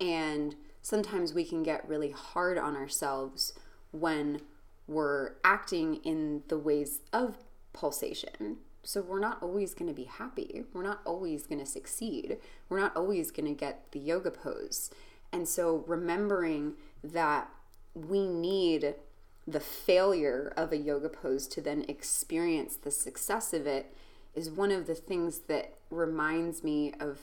And 0.00 0.54
sometimes 0.82 1.32
we 1.32 1.44
can 1.44 1.62
get 1.62 1.88
really 1.88 2.10
hard 2.10 2.58
on 2.58 2.76
ourselves 2.76 3.52
when 3.90 4.40
we're 4.86 5.32
acting 5.44 5.96
in 5.96 6.42
the 6.48 6.58
ways 6.58 7.00
of 7.12 7.36
pulsation. 7.72 8.58
So 8.82 9.02
we're 9.02 9.20
not 9.20 9.42
always 9.42 9.74
going 9.74 9.88
to 9.88 9.94
be 9.94 10.04
happy. 10.04 10.64
We're 10.72 10.82
not 10.82 11.00
always 11.04 11.46
going 11.46 11.58
to 11.58 11.66
succeed. 11.66 12.38
We're 12.68 12.80
not 12.80 12.96
always 12.96 13.30
going 13.30 13.46
to 13.46 13.58
get 13.58 13.90
the 13.92 13.98
yoga 13.98 14.30
pose. 14.30 14.90
And 15.32 15.46
so 15.46 15.84
remembering 15.86 16.74
that 17.04 17.50
we 17.94 18.26
need 18.26 18.94
the 19.46 19.60
failure 19.60 20.52
of 20.56 20.72
a 20.72 20.76
yoga 20.76 21.08
pose 21.08 21.46
to 21.48 21.60
then 21.60 21.84
experience 21.88 22.76
the 22.76 22.90
success 22.90 23.52
of 23.52 23.66
it 23.66 23.94
is 24.34 24.50
one 24.50 24.70
of 24.70 24.86
the 24.86 24.94
things 24.94 25.40
that 25.48 25.74
reminds 25.90 26.62
me 26.62 26.92
of 27.00 27.18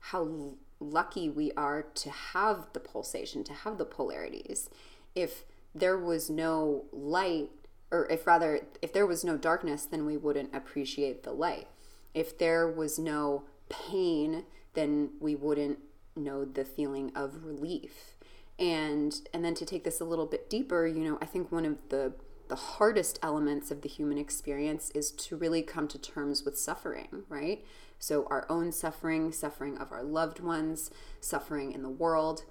how 0.00 0.54
lucky 0.80 1.28
we 1.28 1.52
are 1.52 1.82
to 1.82 2.10
have 2.10 2.68
the 2.72 2.80
pulsation, 2.80 3.44
to 3.44 3.52
have 3.52 3.78
the 3.78 3.84
polarities. 3.84 4.68
If 5.14 5.44
there 5.74 5.98
was 5.98 6.30
no 6.30 6.84
light, 6.92 7.50
or 7.90 8.06
if 8.08 8.26
rather, 8.26 8.60
if 8.82 8.92
there 8.92 9.06
was 9.06 9.24
no 9.24 9.36
darkness, 9.36 9.84
then 9.84 10.06
we 10.06 10.16
wouldn't 10.16 10.54
appreciate 10.54 11.22
the 11.22 11.32
light. 11.32 11.68
If 12.14 12.38
there 12.38 12.68
was 12.68 12.98
no 12.98 13.44
pain, 13.68 14.44
then 14.74 15.10
we 15.20 15.34
wouldn't 15.34 15.78
know 16.14 16.44
the 16.44 16.64
feeling 16.64 17.12
of 17.14 17.44
relief. 17.44 18.16
And 18.58 19.20
and 19.34 19.44
then 19.44 19.54
to 19.54 19.66
take 19.66 19.84
this 19.84 20.00
a 20.00 20.04
little 20.04 20.24
bit 20.24 20.48
deeper 20.48 20.86
you 20.86 21.04
know 21.04 21.18
i 21.20 21.26
think 21.26 21.52
one 21.52 21.66
of 21.66 21.76
the 21.90 22.14
the 22.48 22.56
hardest 22.56 23.18
elements 23.22 23.70
of 23.70 23.82
the 23.82 23.88
human 23.88 24.16
experience 24.16 24.90
is 24.94 25.10
to 25.10 25.36
really 25.36 25.60
come 25.60 25.86
to 25.88 25.98
terms 25.98 26.42
with 26.42 26.58
suffering 26.58 27.24
right? 27.28 27.64
So 27.98 28.26
our 28.30 28.46
own 28.48 28.72
suffering 28.72 29.32
suffering 29.32 29.78
of 29.78 29.92
our 29.92 30.02
loved 30.02 30.40
ones 30.40 30.90
suffering 31.20 31.72
in 31.72 31.82
the 31.82 31.90
world. 31.90 32.44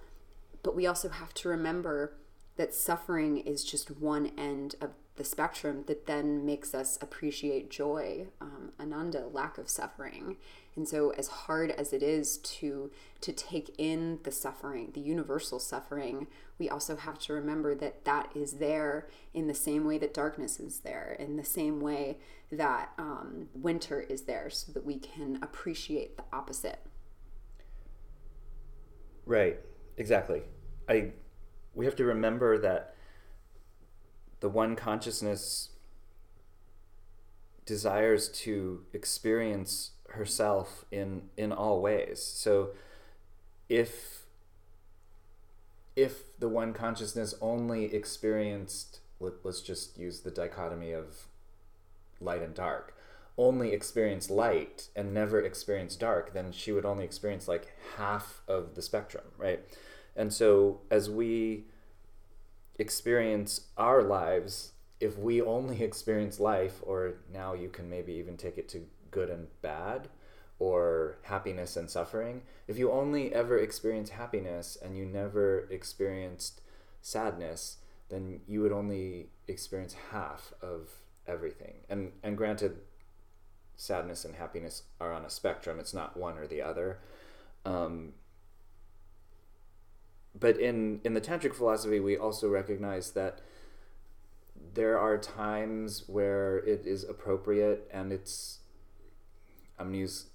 But 0.64 0.76
we 0.76 0.88
also 0.88 1.10
have 1.10 1.34
to 1.36 1.50
remember 1.50 2.18
that 2.56 2.74
suffering 2.74 3.38
is 3.38 3.64
just 3.64 4.00
one 4.00 4.32
end 4.38 4.76
of 4.82 4.92
the 5.16 5.24
spectrum 5.24 5.86
that 5.88 6.08
then 6.08 6.46
makes 6.46 6.76
us 6.76 6.98
appreciate 7.02 7.70
joy, 7.70 8.28
um, 8.42 8.72
ananda, 8.80 9.26
lack 9.32 9.58
of 9.58 9.70
suffering. 9.70 10.36
And 10.76 10.88
so, 10.88 11.12
as 11.12 11.28
hard 11.28 11.72
as 11.72 11.94
it 11.94 12.04
is 12.04 12.38
to 12.38 12.92
to 13.22 13.32
take 13.32 13.74
in 13.78 14.20
the 14.24 14.32
suffering, 14.32 14.92
the 14.94 15.00
universal 15.00 15.58
suffering, 15.58 16.28
we 16.60 16.70
also 16.70 16.98
have 16.98 17.18
to 17.20 17.34
remember 17.34 17.74
that 17.76 18.04
that 18.04 18.30
is 18.36 18.54
there 18.54 19.08
in 19.34 19.48
the 19.48 19.54
same 19.54 19.86
way 19.86 19.98
that 20.00 20.14
darkness 20.14 20.60
is 20.60 20.80
there, 20.80 21.16
in 21.18 21.38
the 21.38 21.46
same 21.46 21.80
way 21.80 22.18
that 22.52 22.92
um, 22.98 23.48
winter 23.54 24.02
is 24.02 24.24
there, 24.24 24.50
so 24.50 24.72
that 24.74 24.86
we 24.86 24.98
can 24.98 25.40
appreciate 25.42 26.18
the 26.18 26.24
opposite. 26.34 26.80
Right. 29.26 29.60
Exactly. 29.98 30.42
I. 30.90 31.12
We 31.74 31.86
have 31.86 31.96
to 31.98 32.06
remember 32.06 32.58
that 32.60 32.95
the 34.46 34.50
one 34.50 34.76
consciousness 34.76 35.70
desires 37.66 38.30
to 38.30 38.84
experience 38.94 39.94
herself 40.10 40.86
in 40.92 41.24
in 41.36 41.52
all 41.52 41.82
ways. 41.82 42.22
So 42.22 42.70
if 43.70 44.28
if 45.96 46.40
the 46.40 46.48
one 46.48 46.74
consciousness 46.74 47.34
only 47.42 47.86
experienced 47.86 49.00
let, 49.20 49.44
us 49.44 49.62
just 49.62 49.98
use 49.98 50.20
the 50.20 50.30
dichotomy 50.30 50.92
of 50.92 51.26
light 52.22 52.44
and 52.44 52.54
dark 52.54 52.96
only 53.36 53.72
experienced 53.74 54.30
light 54.30 54.90
and 54.96 55.12
never 55.12 55.42
experienced 55.42 56.00
dark 56.00 56.34
then 56.36 56.52
she 56.52 56.72
would 56.72 56.86
only 56.86 57.04
experience 57.04 57.48
like 57.48 57.74
half 57.98 58.42
of 58.48 58.76
the 58.76 58.84
spectrum 58.84 59.26
right? 59.40 59.62
And 60.16 60.32
so 60.32 60.82
as 60.92 61.10
we 61.10 61.66
experience 62.78 63.68
our 63.78 64.04
lives, 64.04 64.74
if 65.00 65.18
we 65.18 65.42
only 65.42 65.82
experience 65.82 66.40
life, 66.40 66.82
or 66.82 67.16
now 67.32 67.54
you 67.54 67.70
can 67.70 67.90
maybe 67.90 68.14
even 68.14 68.38
take 68.38 68.58
it 68.58 68.70
to 68.70 68.86
good 69.12 69.30
and 69.30 69.48
bad, 69.62 70.10
or 70.60 71.18
happiness 71.24 71.76
and 71.76 71.90
suffering, 71.90 72.42
if 72.68 72.78
you 72.78 72.92
only 72.92 73.34
ever 73.34 73.58
experience 73.58 74.12
happiness 74.12 74.78
and 74.82 74.98
you 74.98 75.06
never 75.06 75.68
experienced 75.70 76.62
sadness, 77.02 77.78
then 78.10 78.40
you 78.48 78.62
would 78.62 78.72
only 78.72 79.30
experience 79.48 79.96
half 80.12 80.54
of 80.62 80.90
everything. 81.28 81.76
And 81.90 82.12
and 82.24 82.38
granted, 82.38 82.78
sadness 83.76 84.26
and 84.26 84.36
happiness 84.36 84.84
are 85.02 85.12
on 85.12 85.26
a 85.26 85.30
spectrum. 85.30 85.80
It's 85.80 85.94
not 85.94 86.16
one 86.16 86.38
or 86.38 86.48
the 86.48 86.62
other. 86.62 87.00
Um, 87.66 88.14
but 90.38 90.58
in 90.58 91.02
in 91.04 91.14
the 91.14 91.22
tantric 91.22 91.54
philosophy, 91.54 92.00
we 92.00 92.18
also 92.18 92.50
recognize 92.50 93.12
that 93.12 93.40
there 94.74 95.00
are 95.00 95.18
times 95.18 96.04
where 96.08 96.58
it 96.58 96.86
is 96.86 97.04
appropriate 97.04 97.90
and 97.94 98.12
it's 98.12 98.60
I'm 99.80 99.88
gonna 99.88 100.00
use 100.00 100.26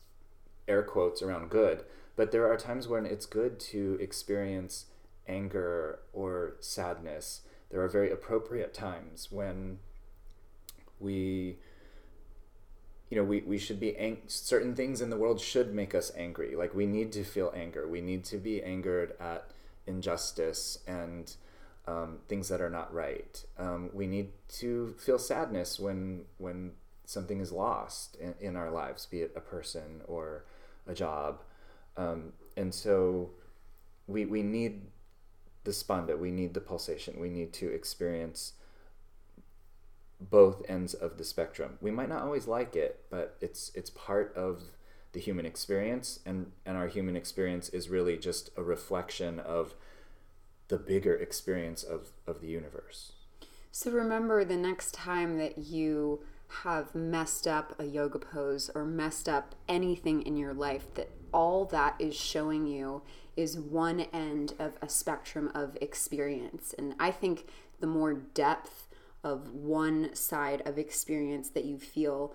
air 0.66 0.82
quotes 0.82 1.22
around 1.22 1.50
good, 1.50 1.84
but 2.16 2.32
there 2.32 2.50
are 2.50 2.56
times 2.56 2.88
when 2.88 3.04
it's 3.06 3.26
good 3.26 3.60
to 3.60 3.98
experience 4.00 4.86
anger 5.28 6.00
or 6.12 6.56
sadness. 6.60 7.42
There 7.70 7.80
are 7.82 7.88
very 7.88 8.10
appropriate 8.10 8.74
times 8.74 9.28
when 9.30 9.78
we 10.98 11.58
you 13.10 13.16
know 13.16 13.24
we, 13.24 13.40
we 13.40 13.58
should 13.58 13.80
be 13.80 13.96
ang- 13.96 14.22
certain 14.26 14.74
things 14.74 15.00
in 15.00 15.10
the 15.10 15.16
world 15.16 15.40
should 15.40 15.74
make 15.74 15.94
us 15.94 16.12
angry 16.16 16.54
like 16.54 16.74
we 16.74 16.86
need 16.86 17.10
to 17.10 17.24
feel 17.24 17.52
anger 17.56 17.88
we 17.88 18.00
need 18.00 18.22
to 18.22 18.36
be 18.36 18.62
angered 18.62 19.14
at 19.18 19.50
injustice 19.90 20.78
and 20.86 21.34
um, 21.86 22.18
things 22.28 22.48
that 22.48 22.60
are 22.60 22.70
not 22.70 22.92
right. 22.94 23.44
Um, 23.58 23.90
we 23.92 24.06
need 24.06 24.28
to 24.60 24.94
feel 24.98 25.18
sadness 25.18 25.78
when 25.78 26.22
when 26.38 26.72
something 27.04 27.40
is 27.40 27.50
lost 27.50 28.16
in, 28.16 28.34
in 28.40 28.56
our 28.56 28.70
lives, 28.70 29.04
be 29.06 29.20
it 29.20 29.32
a 29.34 29.40
person 29.40 30.00
or 30.06 30.44
a 30.86 30.94
job. 30.94 31.42
Um, 31.96 32.32
and 32.56 32.72
so 32.72 33.30
we, 34.06 34.24
we 34.24 34.42
need 34.42 34.82
the 35.64 35.72
spanda, 35.72 36.16
we 36.16 36.30
need 36.30 36.54
the 36.54 36.60
pulsation, 36.60 37.18
we 37.18 37.28
need 37.28 37.52
to 37.54 37.68
experience 37.68 38.52
both 40.20 40.62
ends 40.68 40.94
of 40.94 41.18
the 41.18 41.24
spectrum. 41.24 41.78
We 41.80 41.90
might 41.90 42.08
not 42.08 42.22
always 42.22 42.46
like 42.46 42.76
it, 42.76 43.00
but 43.10 43.36
it's 43.40 43.72
it's 43.74 43.90
part 43.90 44.34
of 44.36 44.62
the 45.12 45.20
human 45.20 45.46
experience 45.46 46.20
and 46.24 46.52
and 46.64 46.76
our 46.76 46.88
human 46.88 47.16
experience 47.16 47.68
is 47.70 47.88
really 47.88 48.16
just 48.16 48.50
a 48.56 48.62
reflection 48.62 49.38
of 49.38 49.74
the 50.68 50.78
bigger 50.78 51.14
experience 51.14 51.82
of 51.82 52.10
of 52.26 52.40
the 52.40 52.48
universe. 52.48 53.12
So 53.72 53.90
remember 53.90 54.44
the 54.44 54.56
next 54.56 54.94
time 54.94 55.38
that 55.38 55.58
you 55.58 56.20
have 56.64 56.94
messed 56.94 57.46
up 57.46 57.78
a 57.78 57.84
yoga 57.84 58.18
pose 58.18 58.70
or 58.74 58.84
messed 58.84 59.28
up 59.28 59.54
anything 59.68 60.22
in 60.22 60.36
your 60.36 60.52
life 60.52 60.92
that 60.94 61.08
all 61.32 61.64
that 61.66 61.94
is 62.00 62.16
showing 62.16 62.66
you 62.66 63.02
is 63.36 63.56
one 63.56 64.00
end 64.12 64.54
of 64.58 64.72
a 64.82 64.88
spectrum 64.88 65.50
of 65.54 65.76
experience. 65.80 66.74
And 66.76 66.94
i 66.98 67.10
think 67.10 67.48
the 67.80 67.86
more 67.86 68.14
depth 68.14 68.88
of 69.22 69.52
one 69.52 70.14
side 70.14 70.62
of 70.64 70.78
experience 70.78 71.50
that 71.50 71.64
you 71.64 71.78
feel 71.78 72.34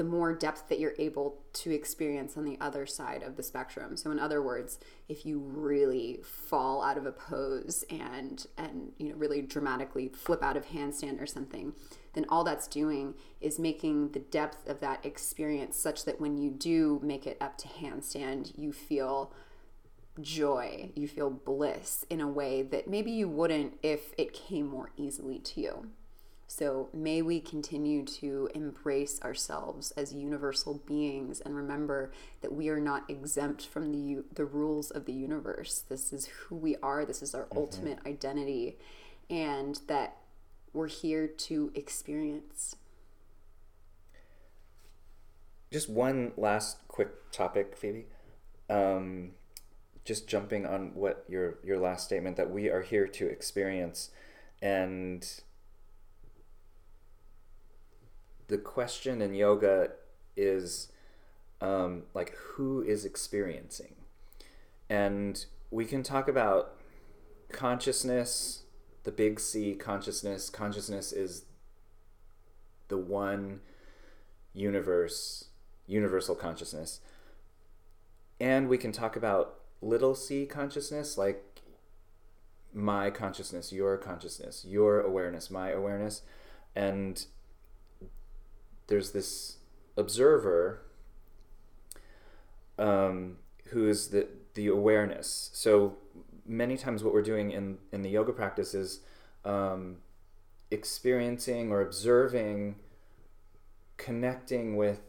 the 0.00 0.04
more 0.04 0.32
depth 0.32 0.70
that 0.70 0.80
you're 0.80 0.94
able 0.98 1.42
to 1.52 1.70
experience 1.70 2.34
on 2.34 2.44
the 2.46 2.56
other 2.58 2.86
side 2.86 3.22
of 3.22 3.36
the 3.36 3.42
spectrum. 3.42 3.98
So 3.98 4.10
in 4.10 4.18
other 4.18 4.40
words, 4.40 4.78
if 5.10 5.26
you 5.26 5.38
really 5.38 6.20
fall 6.22 6.82
out 6.82 6.96
of 6.96 7.04
a 7.04 7.12
pose 7.12 7.84
and 7.90 8.46
and 8.56 8.92
you 8.96 9.10
know 9.10 9.14
really 9.14 9.42
dramatically 9.42 10.08
flip 10.08 10.42
out 10.42 10.56
of 10.56 10.68
handstand 10.68 11.20
or 11.20 11.26
something, 11.26 11.74
then 12.14 12.24
all 12.30 12.44
that's 12.44 12.66
doing 12.66 13.12
is 13.42 13.58
making 13.58 14.12
the 14.12 14.20
depth 14.20 14.66
of 14.66 14.80
that 14.80 15.04
experience 15.04 15.76
such 15.76 16.06
that 16.06 16.18
when 16.18 16.38
you 16.38 16.48
do 16.48 16.98
make 17.02 17.26
it 17.26 17.36
up 17.38 17.58
to 17.58 17.68
handstand, 17.68 18.56
you 18.56 18.72
feel 18.72 19.34
joy, 20.18 20.92
you 20.94 21.08
feel 21.08 21.28
bliss 21.28 22.06
in 22.08 22.22
a 22.22 22.26
way 22.26 22.62
that 22.62 22.88
maybe 22.88 23.10
you 23.10 23.28
wouldn't 23.28 23.74
if 23.82 24.14
it 24.16 24.32
came 24.32 24.66
more 24.66 24.92
easily 24.96 25.38
to 25.40 25.60
you. 25.60 25.90
So 26.50 26.88
may 26.92 27.22
we 27.22 27.38
continue 27.38 28.04
to 28.04 28.50
embrace 28.56 29.22
ourselves 29.22 29.92
as 29.92 30.12
universal 30.12 30.82
beings 30.84 31.40
and 31.40 31.54
remember 31.54 32.10
that 32.40 32.52
we 32.52 32.68
are 32.70 32.80
not 32.80 33.08
exempt 33.08 33.64
from 33.64 33.92
the 33.92 34.24
the 34.34 34.44
rules 34.44 34.90
of 34.90 35.04
the 35.04 35.12
universe. 35.12 35.84
This 35.88 36.12
is 36.12 36.26
who 36.26 36.56
we 36.56 36.74
are. 36.82 37.04
This 37.04 37.22
is 37.22 37.36
our 37.36 37.44
mm-hmm. 37.44 37.58
ultimate 37.58 37.98
identity 38.04 38.78
and 39.30 39.78
that 39.86 40.16
we're 40.72 40.88
here 40.88 41.28
to 41.28 41.70
experience. 41.76 42.74
Just 45.70 45.88
one 45.88 46.32
last 46.36 46.78
quick 46.88 47.30
topic, 47.30 47.76
Phoebe. 47.76 48.06
Um, 48.68 49.34
just 50.04 50.26
jumping 50.26 50.66
on 50.66 50.96
what 50.96 51.24
your 51.28 51.60
your 51.62 51.78
last 51.78 52.06
statement 52.06 52.36
that 52.38 52.50
we 52.50 52.68
are 52.68 52.82
here 52.82 53.06
to 53.06 53.28
experience 53.28 54.10
and 54.60 55.42
the 58.50 58.58
question 58.58 59.22
in 59.22 59.32
yoga 59.32 59.90
is 60.36 60.92
um, 61.60 62.02
like 62.14 62.34
who 62.34 62.82
is 62.82 63.04
experiencing? 63.04 63.94
And 64.88 65.44
we 65.70 65.84
can 65.84 66.02
talk 66.02 66.28
about 66.28 66.74
consciousness 67.52 68.64
the 69.04 69.12
big 69.12 69.40
c 69.40 69.74
consciousness. 69.74 70.50
Consciousness 70.50 71.12
is 71.12 71.44
the 72.88 72.98
one 72.98 73.60
universe 74.52 75.46
universal 75.86 76.34
consciousness. 76.34 77.00
And 78.38 78.68
we 78.68 78.78
can 78.78 78.92
talk 78.92 79.16
about 79.16 79.60
little 79.80 80.14
c 80.14 80.46
consciousness, 80.46 81.16
like 81.16 81.62
my 82.72 83.10
consciousness, 83.10 83.72
your 83.72 83.96
consciousness, 83.96 84.64
your 84.66 85.00
awareness, 85.00 85.50
my 85.50 85.70
awareness. 85.70 86.22
And 86.76 87.24
there's 88.90 89.12
this 89.12 89.56
observer 89.96 90.82
um, 92.78 93.38
who 93.66 93.88
is 93.88 94.08
the, 94.08 94.28
the 94.54 94.66
awareness. 94.66 95.50
So 95.54 95.96
many 96.44 96.76
times 96.76 97.02
what 97.02 97.14
we're 97.14 97.22
doing 97.22 97.52
in, 97.52 97.78
in 97.92 98.02
the 98.02 98.10
yoga 98.10 98.32
practice 98.32 98.74
is 98.74 99.00
um, 99.44 99.98
experiencing 100.70 101.70
or 101.70 101.80
observing, 101.80 102.76
connecting 103.96 104.76
with 104.76 105.00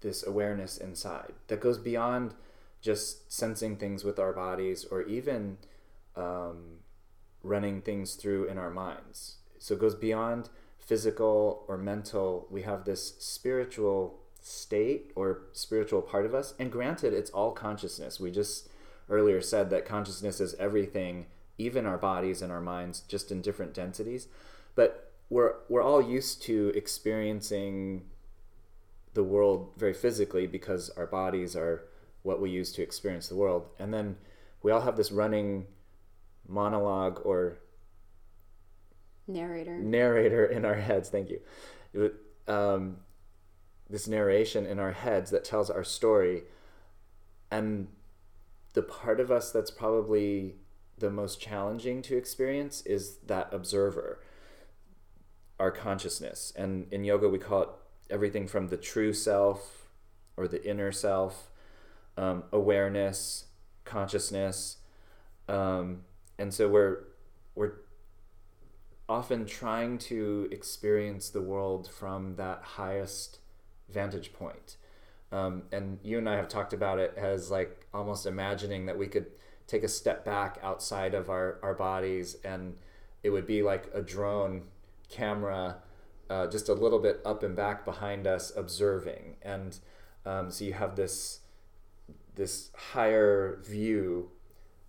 this 0.00 0.24
awareness 0.26 0.78
inside 0.78 1.32
that 1.48 1.60
goes 1.60 1.78
beyond 1.78 2.34
just 2.80 3.32
sensing 3.32 3.76
things 3.76 4.04
with 4.04 4.18
our 4.18 4.32
bodies 4.32 4.84
or 4.90 5.02
even 5.02 5.56
um, 6.16 6.78
running 7.42 7.80
things 7.80 8.14
through 8.14 8.44
in 8.44 8.58
our 8.58 8.70
minds. 8.70 9.36
So 9.58 9.74
it 9.74 9.80
goes 9.80 9.94
beyond 9.94 10.50
physical 10.86 11.64
or 11.68 11.76
mental. 11.76 12.46
We 12.50 12.62
have 12.62 12.84
this 12.84 13.14
spiritual 13.18 14.20
state 14.40 15.12
or 15.14 15.42
spiritual 15.52 16.02
part 16.02 16.26
of 16.26 16.34
us. 16.34 16.54
And 16.58 16.70
granted, 16.70 17.14
it's 17.14 17.30
all 17.30 17.52
consciousness. 17.52 18.20
We 18.20 18.30
just 18.30 18.68
earlier 19.08 19.40
said 19.40 19.70
that 19.70 19.86
consciousness 19.86 20.40
is 20.40 20.54
everything, 20.54 21.26
even 21.58 21.86
our 21.86 21.98
bodies 21.98 22.42
and 22.42 22.52
our 22.52 22.60
minds, 22.60 23.00
just 23.08 23.30
in 23.30 23.40
different 23.40 23.74
densities. 23.74 24.28
But 24.74 25.12
we're, 25.30 25.54
we're 25.68 25.82
all 25.82 26.02
used 26.02 26.42
to 26.42 26.72
experiencing 26.74 28.04
the 29.14 29.22
world 29.22 29.70
very 29.76 29.94
physically 29.94 30.46
because 30.46 30.90
our 30.90 31.06
bodies 31.06 31.56
are 31.56 31.84
what 32.22 32.40
we 32.40 32.50
use 32.50 32.72
to 32.72 32.82
experience 32.82 33.28
the 33.28 33.36
world. 33.36 33.66
And 33.78 33.94
then 33.94 34.16
we 34.62 34.72
all 34.72 34.80
have 34.80 34.96
this 34.96 35.12
running 35.12 35.66
monologue 36.46 37.20
or 37.24 37.58
narrator 39.26 39.78
narrator 39.78 40.44
in 40.44 40.64
our 40.64 40.74
heads. 40.74 41.08
Thank 41.08 41.30
you. 41.30 42.12
Um, 42.46 42.98
this 43.88 44.08
narration 44.08 44.66
in 44.66 44.78
our 44.78 44.92
heads 44.92 45.30
that 45.30 45.44
tells 45.44 45.70
our 45.70 45.84
story, 45.84 46.42
and 47.50 47.88
the 48.72 48.82
part 48.82 49.20
of 49.20 49.30
us 49.30 49.52
that's 49.52 49.70
probably 49.70 50.56
the 50.98 51.10
most 51.10 51.40
challenging 51.40 52.02
to 52.02 52.16
experience 52.16 52.82
is 52.82 53.16
that 53.26 53.48
observer, 53.52 54.20
our 55.58 55.70
consciousness. 55.70 56.52
And 56.56 56.86
in 56.92 57.04
yoga, 57.04 57.28
we 57.28 57.38
call 57.38 57.62
it 57.62 57.68
everything 58.10 58.46
from 58.46 58.68
the 58.68 58.76
true 58.76 59.12
self 59.12 59.88
or 60.36 60.48
the 60.48 60.68
inner 60.68 60.92
self 60.92 61.50
um, 62.16 62.44
awareness, 62.52 63.46
consciousness, 63.84 64.78
um, 65.48 66.02
and 66.38 66.52
so 66.52 66.68
we're 66.68 67.04
we're 67.54 67.74
often 69.08 69.44
trying 69.46 69.98
to 69.98 70.48
experience 70.50 71.28
the 71.28 71.42
world 71.42 71.90
from 71.90 72.36
that 72.36 72.62
highest 72.62 73.38
vantage 73.88 74.32
point. 74.32 74.76
Um, 75.30 75.64
and 75.72 75.98
you 76.02 76.18
and 76.18 76.28
I 76.28 76.36
have 76.36 76.48
talked 76.48 76.72
about 76.72 76.98
it 76.98 77.14
as 77.16 77.50
like 77.50 77.86
almost 77.92 78.26
imagining 78.26 78.86
that 78.86 78.96
we 78.96 79.06
could 79.06 79.26
take 79.66 79.82
a 79.82 79.88
step 79.88 80.24
back 80.24 80.58
outside 80.62 81.14
of 81.14 81.28
our, 81.28 81.58
our 81.62 81.74
bodies 81.74 82.36
and 82.44 82.76
it 83.22 83.30
would 83.30 83.46
be 83.46 83.62
like 83.62 83.90
a 83.94 84.02
drone 84.02 84.62
camera 85.08 85.78
uh, 86.30 86.46
just 86.46 86.68
a 86.68 86.74
little 86.74 86.98
bit 86.98 87.20
up 87.24 87.42
and 87.42 87.54
back 87.54 87.84
behind 87.84 88.26
us 88.26 88.52
observing. 88.56 89.36
And 89.42 89.78
um, 90.24 90.50
so 90.50 90.64
you 90.64 90.72
have 90.72 90.96
this 90.96 91.40
this 92.34 92.70
higher 92.92 93.60
view 93.64 94.30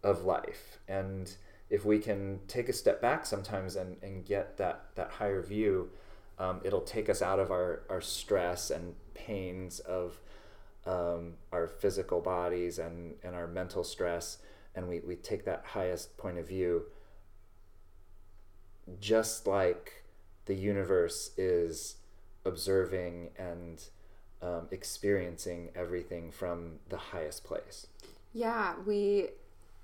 of 0.04 0.24
life. 0.24 0.80
And 0.88 1.36
if 1.70 1.86
we 1.86 2.00
can 2.00 2.40
take 2.48 2.70
a 2.70 2.74
step 2.74 3.02
back 3.02 3.26
sometimes 3.26 3.76
and, 3.76 3.98
and 4.04 4.26
get 4.26 4.58
that, 4.58 4.86
that 4.96 5.12
higher 5.12 5.42
view, 5.42 5.90
um, 6.38 6.62
it'll 6.64 6.82
take 6.82 7.10
us 7.10 7.22
out 7.22 7.40
of 7.40 7.52
our, 7.52 7.84
our 7.90 8.02
stress 8.02 8.70
and 8.70 8.96
pains 9.14 9.80
of 9.80 10.20
um, 10.86 11.34
our 11.52 11.68
physical 11.68 12.22
bodies 12.22 12.78
and, 12.78 13.16
and 13.24 13.36
our 13.36 13.48
mental 13.48 13.84
stress. 13.84 14.38
And 14.76 14.88
we, 14.88 15.00
we 15.00 15.16
take 15.16 15.46
that 15.46 15.64
highest 15.66 16.18
point 16.18 16.38
of 16.38 16.48
view, 16.48 16.84
just 19.00 19.48
like 19.48 20.04
the 20.46 20.54
universe 20.54 21.32
is 21.38 21.96
observing 22.46 23.30
and 23.38 23.84
um, 24.42 24.68
experiencing 24.72 25.70
everything 25.76 26.32
from 26.32 26.74
the 26.90 26.98
highest 26.98 27.44
place. 27.44 27.88
Yeah, 28.34 28.76
we. 28.86 29.30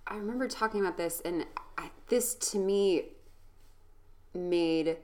I 0.07 0.17
remember 0.17 0.47
talking 0.47 0.81
about 0.81 0.97
this, 0.97 1.21
and 1.23 1.45
this 2.11 2.35
to 2.35 2.59
me 2.59 3.05
made 4.35 4.97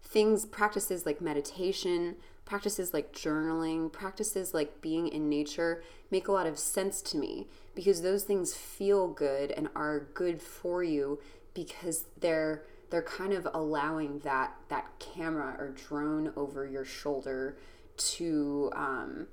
things, 0.00 0.46
practices 0.46 1.04
like 1.04 1.20
meditation, 1.20 2.16
practices 2.44 2.94
like 2.94 3.12
journaling, 3.12 3.92
practices 3.92 4.54
like 4.54 4.80
being 4.80 5.08
in 5.08 5.28
nature 5.28 5.82
make 6.10 6.28
a 6.28 6.32
lot 6.32 6.46
of 6.46 6.58
sense 6.58 7.02
to 7.02 7.16
me 7.16 7.48
because 7.74 8.02
those 8.02 8.22
things 8.22 8.54
feel 8.54 9.08
good 9.08 9.50
and 9.50 9.68
are 9.74 10.08
good 10.14 10.40
for 10.40 10.84
you 10.84 11.18
because 11.52 12.04
they're 12.20 12.62
they're 12.90 13.02
kind 13.02 13.32
of 13.32 13.48
allowing 13.54 14.18
that 14.20 14.54
that 14.68 14.86
camera 15.00 15.56
or 15.58 15.70
drone 15.70 16.32
over 16.36 16.66
your 16.66 16.84
shoulder 16.84 17.56
to 17.96 18.70
um, 18.76 19.26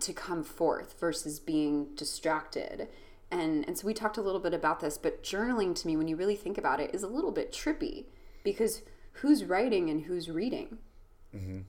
to 0.00 0.12
come 0.12 0.44
forth 0.44 0.98
versus 1.00 1.38
being 1.40 1.94
distracted. 1.94 2.88
And 3.30 3.64
and 3.66 3.76
so 3.76 3.86
we 3.86 3.94
talked 3.94 4.16
a 4.16 4.22
little 4.22 4.40
bit 4.40 4.54
about 4.54 4.80
this, 4.80 4.98
but 4.98 5.22
journaling 5.22 5.74
to 5.74 5.86
me, 5.86 5.96
when 5.96 6.08
you 6.08 6.16
really 6.16 6.36
think 6.36 6.58
about 6.58 6.80
it, 6.80 6.94
is 6.94 7.02
a 7.02 7.08
little 7.08 7.32
bit 7.32 7.52
trippy 7.52 8.06
because 8.44 8.82
who's 9.12 9.44
writing 9.44 9.90
and 9.90 10.02
who's 10.02 10.30
reading. 10.30 10.78
Mm-hmm. 11.34 11.60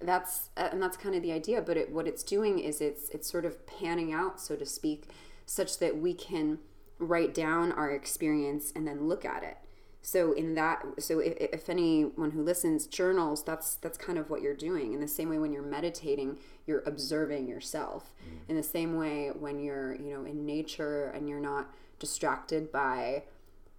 That's 0.00 0.50
uh, 0.56 0.68
and 0.72 0.82
that's 0.82 0.96
kind 0.96 1.14
of 1.14 1.22
the 1.22 1.32
idea. 1.32 1.60
But 1.60 1.76
it, 1.76 1.92
what 1.92 2.08
it's 2.08 2.22
doing 2.22 2.58
is 2.58 2.80
it's 2.80 3.10
it's 3.10 3.30
sort 3.30 3.44
of 3.44 3.66
panning 3.66 4.12
out, 4.12 4.40
so 4.40 4.56
to 4.56 4.66
speak, 4.66 5.10
such 5.46 5.78
that 5.78 5.98
we 5.98 6.14
can 6.14 6.58
write 6.98 7.34
down 7.34 7.72
our 7.72 7.90
experience 7.90 8.72
and 8.74 8.86
then 8.86 9.08
look 9.08 9.24
at 9.24 9.42
it 9.42 9.58
so 10.06 10.32
in 10.32 10.54
that 10.54 10.84
so 10.98 11.18
if, 11.18 11.34
if 11.38 11.68
anyone 11.68 12.30
who 12.32 12.42
listens 12.42 12.86
journals 12.86 13.42
that's 13.42 13.76
that's 13.76 13.96
kind 13.96 14.18
of 14.18 14.28
what 14.28 14.42
you're 14.42 14.54
doing 14.54 14.92
in 14.92 15.00
the 15.00 15.08
same 15.08 15.30
way 15.30 15.38
when 15.38 15.52
you're 15.52 15.62
meditating 15.62 16.38
you're 16.66 16.82
observing 16.86 17.48
yourself 17.48 18.12
mm. 18.22 18.38
in 18.48 18.56
the 18.56 18.62
same 18.62 18.96
way 18.96 19.28
when 19.28 19.58
you're 19.58 19.94
you 19.96 20.12
know 20.12 20.24
in 20.24 20.44
nature 20.44 21.06
and 21.14 21.28
you're 21.28 21.40
not 21.40 21.72
distracted 21.98 22.70
by 22.70 23.22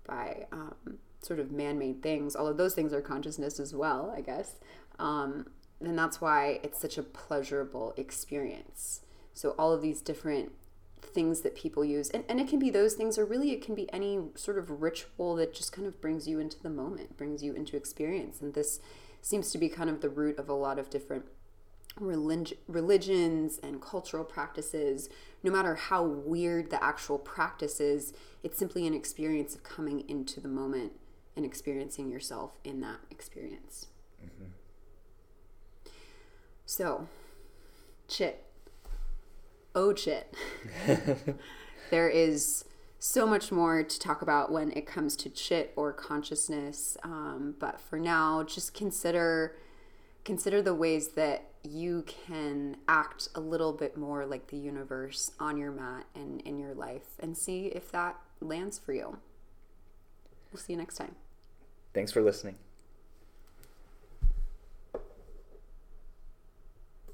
by 0.07 0.45
um, 0.51 0.97
sort 1.21 1.39
of 1.39 1.51
man-made 1.51 2.01
things 2.01 2.35
although 2.35 2.53
those 2.53 2.73
things 2.73 2.91
are 2.91 3.01
consciousness 3.01 3.59
as 3.59 3.73
well 3.73 4.13
i 4.17 4.21
guess 4.21 4.55
um, 4.97 5.45
and 5.81 5.97
that's 5.97 6.21
why 6.21 6.59
it's 6.63 6.79
such 6.79 6.97
a 6.97 7.03
pleasurable 7.03 7.93
experience. 7.97 9.01
So 9.33 9.55
all 9.57 9.73
of 9.73 9.81
these 9.81 10.01
different 10.01 10.51
things 11.05 11.41
that 11.41 11.55
people 11.55 11.85
use. 11.85 12.09
And, 12.09 12.23
and 12.27 12.39
it 12.39 12.47
can 12.47 12.59
be 12.59 12.69
those 12.69 12.93
things 12.93 13.17
or 13.17 13.25
really 13.25 13.51
it 13.51 13.63
can 13.63 13.75
be 13.75 13.91
any 13.93 14.19
sort 14.35 14.57
of 14.57 14.81
ritual 14.81 15.35
that 15.35 15.53
just 15.53 15.71
kind 15.71 15.87
of 15.87 16.01
brings 16.01 16.27
you 16.27 16.39
into 16.39 16.61
the 16.61 16.69
moment 16.69 17.17
brings 17.17 17.43
you 17.43 17.53
into 17.53 17.77
experience. 17.77 18.41
And 18.41 18.53
this 18.53 18.79
seems 19.21 19.51
to 19.51 19.57
be 19.57 19.69
kind 19.69 19.89
of 19.89 20.01
the 20.01 20.09
root 20.09 20.37
of 20.37 20.49
a 20.49 20.53
lot 20.53 20.79
of 20.79 20.89
different 20.89 21.25
relig- 21.99 22.57
religions 22.67 23.59
and 23.61 23.81
cultural 23.81 24.23
practices. 24.23 25.09
No 25.43 25.51
matter 25.51 25.75
how 25.75 26.03
weird 26.03 26.69
the 26.69 26.83
actual 26.83 27.17
practice 27.17 27.79
is 27.79 28.13
it's 28.43 28.57
simply 28.57 28.85
an 28.85 28.93
experience 28.93 29.55
of 29.55 29.63
coming 29.63 30.07
into 30.07 30.39
the 30.39 30.47
moment 30.47 30.93
and 31.35 31.45
experiencing 31.45 32.09
yourself 32.09 32.59
in 32.63 32.81
that 32.81 32.99
experience. 33.11 33.87
Mm-hmm. 34.23 34.51
so 36.65 37.07
chit 38.07 38.44
oh 39.75 39.93
shit. 39.93 40.33
there 41.91 42.09
is 42.09 42.65
so 42.97 43.27
much 43.27 43.51
more 43.51 43.83
to 43.83 43.99
talk 43.99 44.21
about 44.21 44.51
when 44.51 44.71
it 44.71 44.87
comes 44.87 45.15
to 45.17 45.29
chit 45.29 45.73
or 45.75 45.93
consciousness. 45.93 46.97
Um, 47.03 47.55
but 47.59 47.79
for 47.79 47.99
now, 47.99 48.43
just 48.43 48.73
consider 48.73 49.55
consider 50.23 50.59
the 50.59 50.73
ways 50.73 51.09
that 51.09 51.45
you 51.61 52.03
can 52.07 52.77
act 52.87 53.29
a 53.35 53.39
little 53.39 53.71
bit 53.71 53.95
more 53.95 54.25
like 54.25 54.47
the 54.47 54.57
universe 54.57 55.31
on 55.39 55.55
your 55.55 55.71
mat 55.71 56.05
and 56.15 56.41
in 56.41 56.57
your 56.57 56.73
life 56.73 57.15
and 57.19 57.37
see 57.37 57.67
if 57.67 57.91
that 57.91 58.19
lands 58.41 58.79
for 58.79 58.93
you. 58.93 59.17
We'll 60.51 60.61
see 60.61 60.73
you 60.73 60.79
next 60.79 60.95
time. 60.95 61.15
Thanks 61.93 62.11
for 62.11 62.21
listening. 62.21 62.55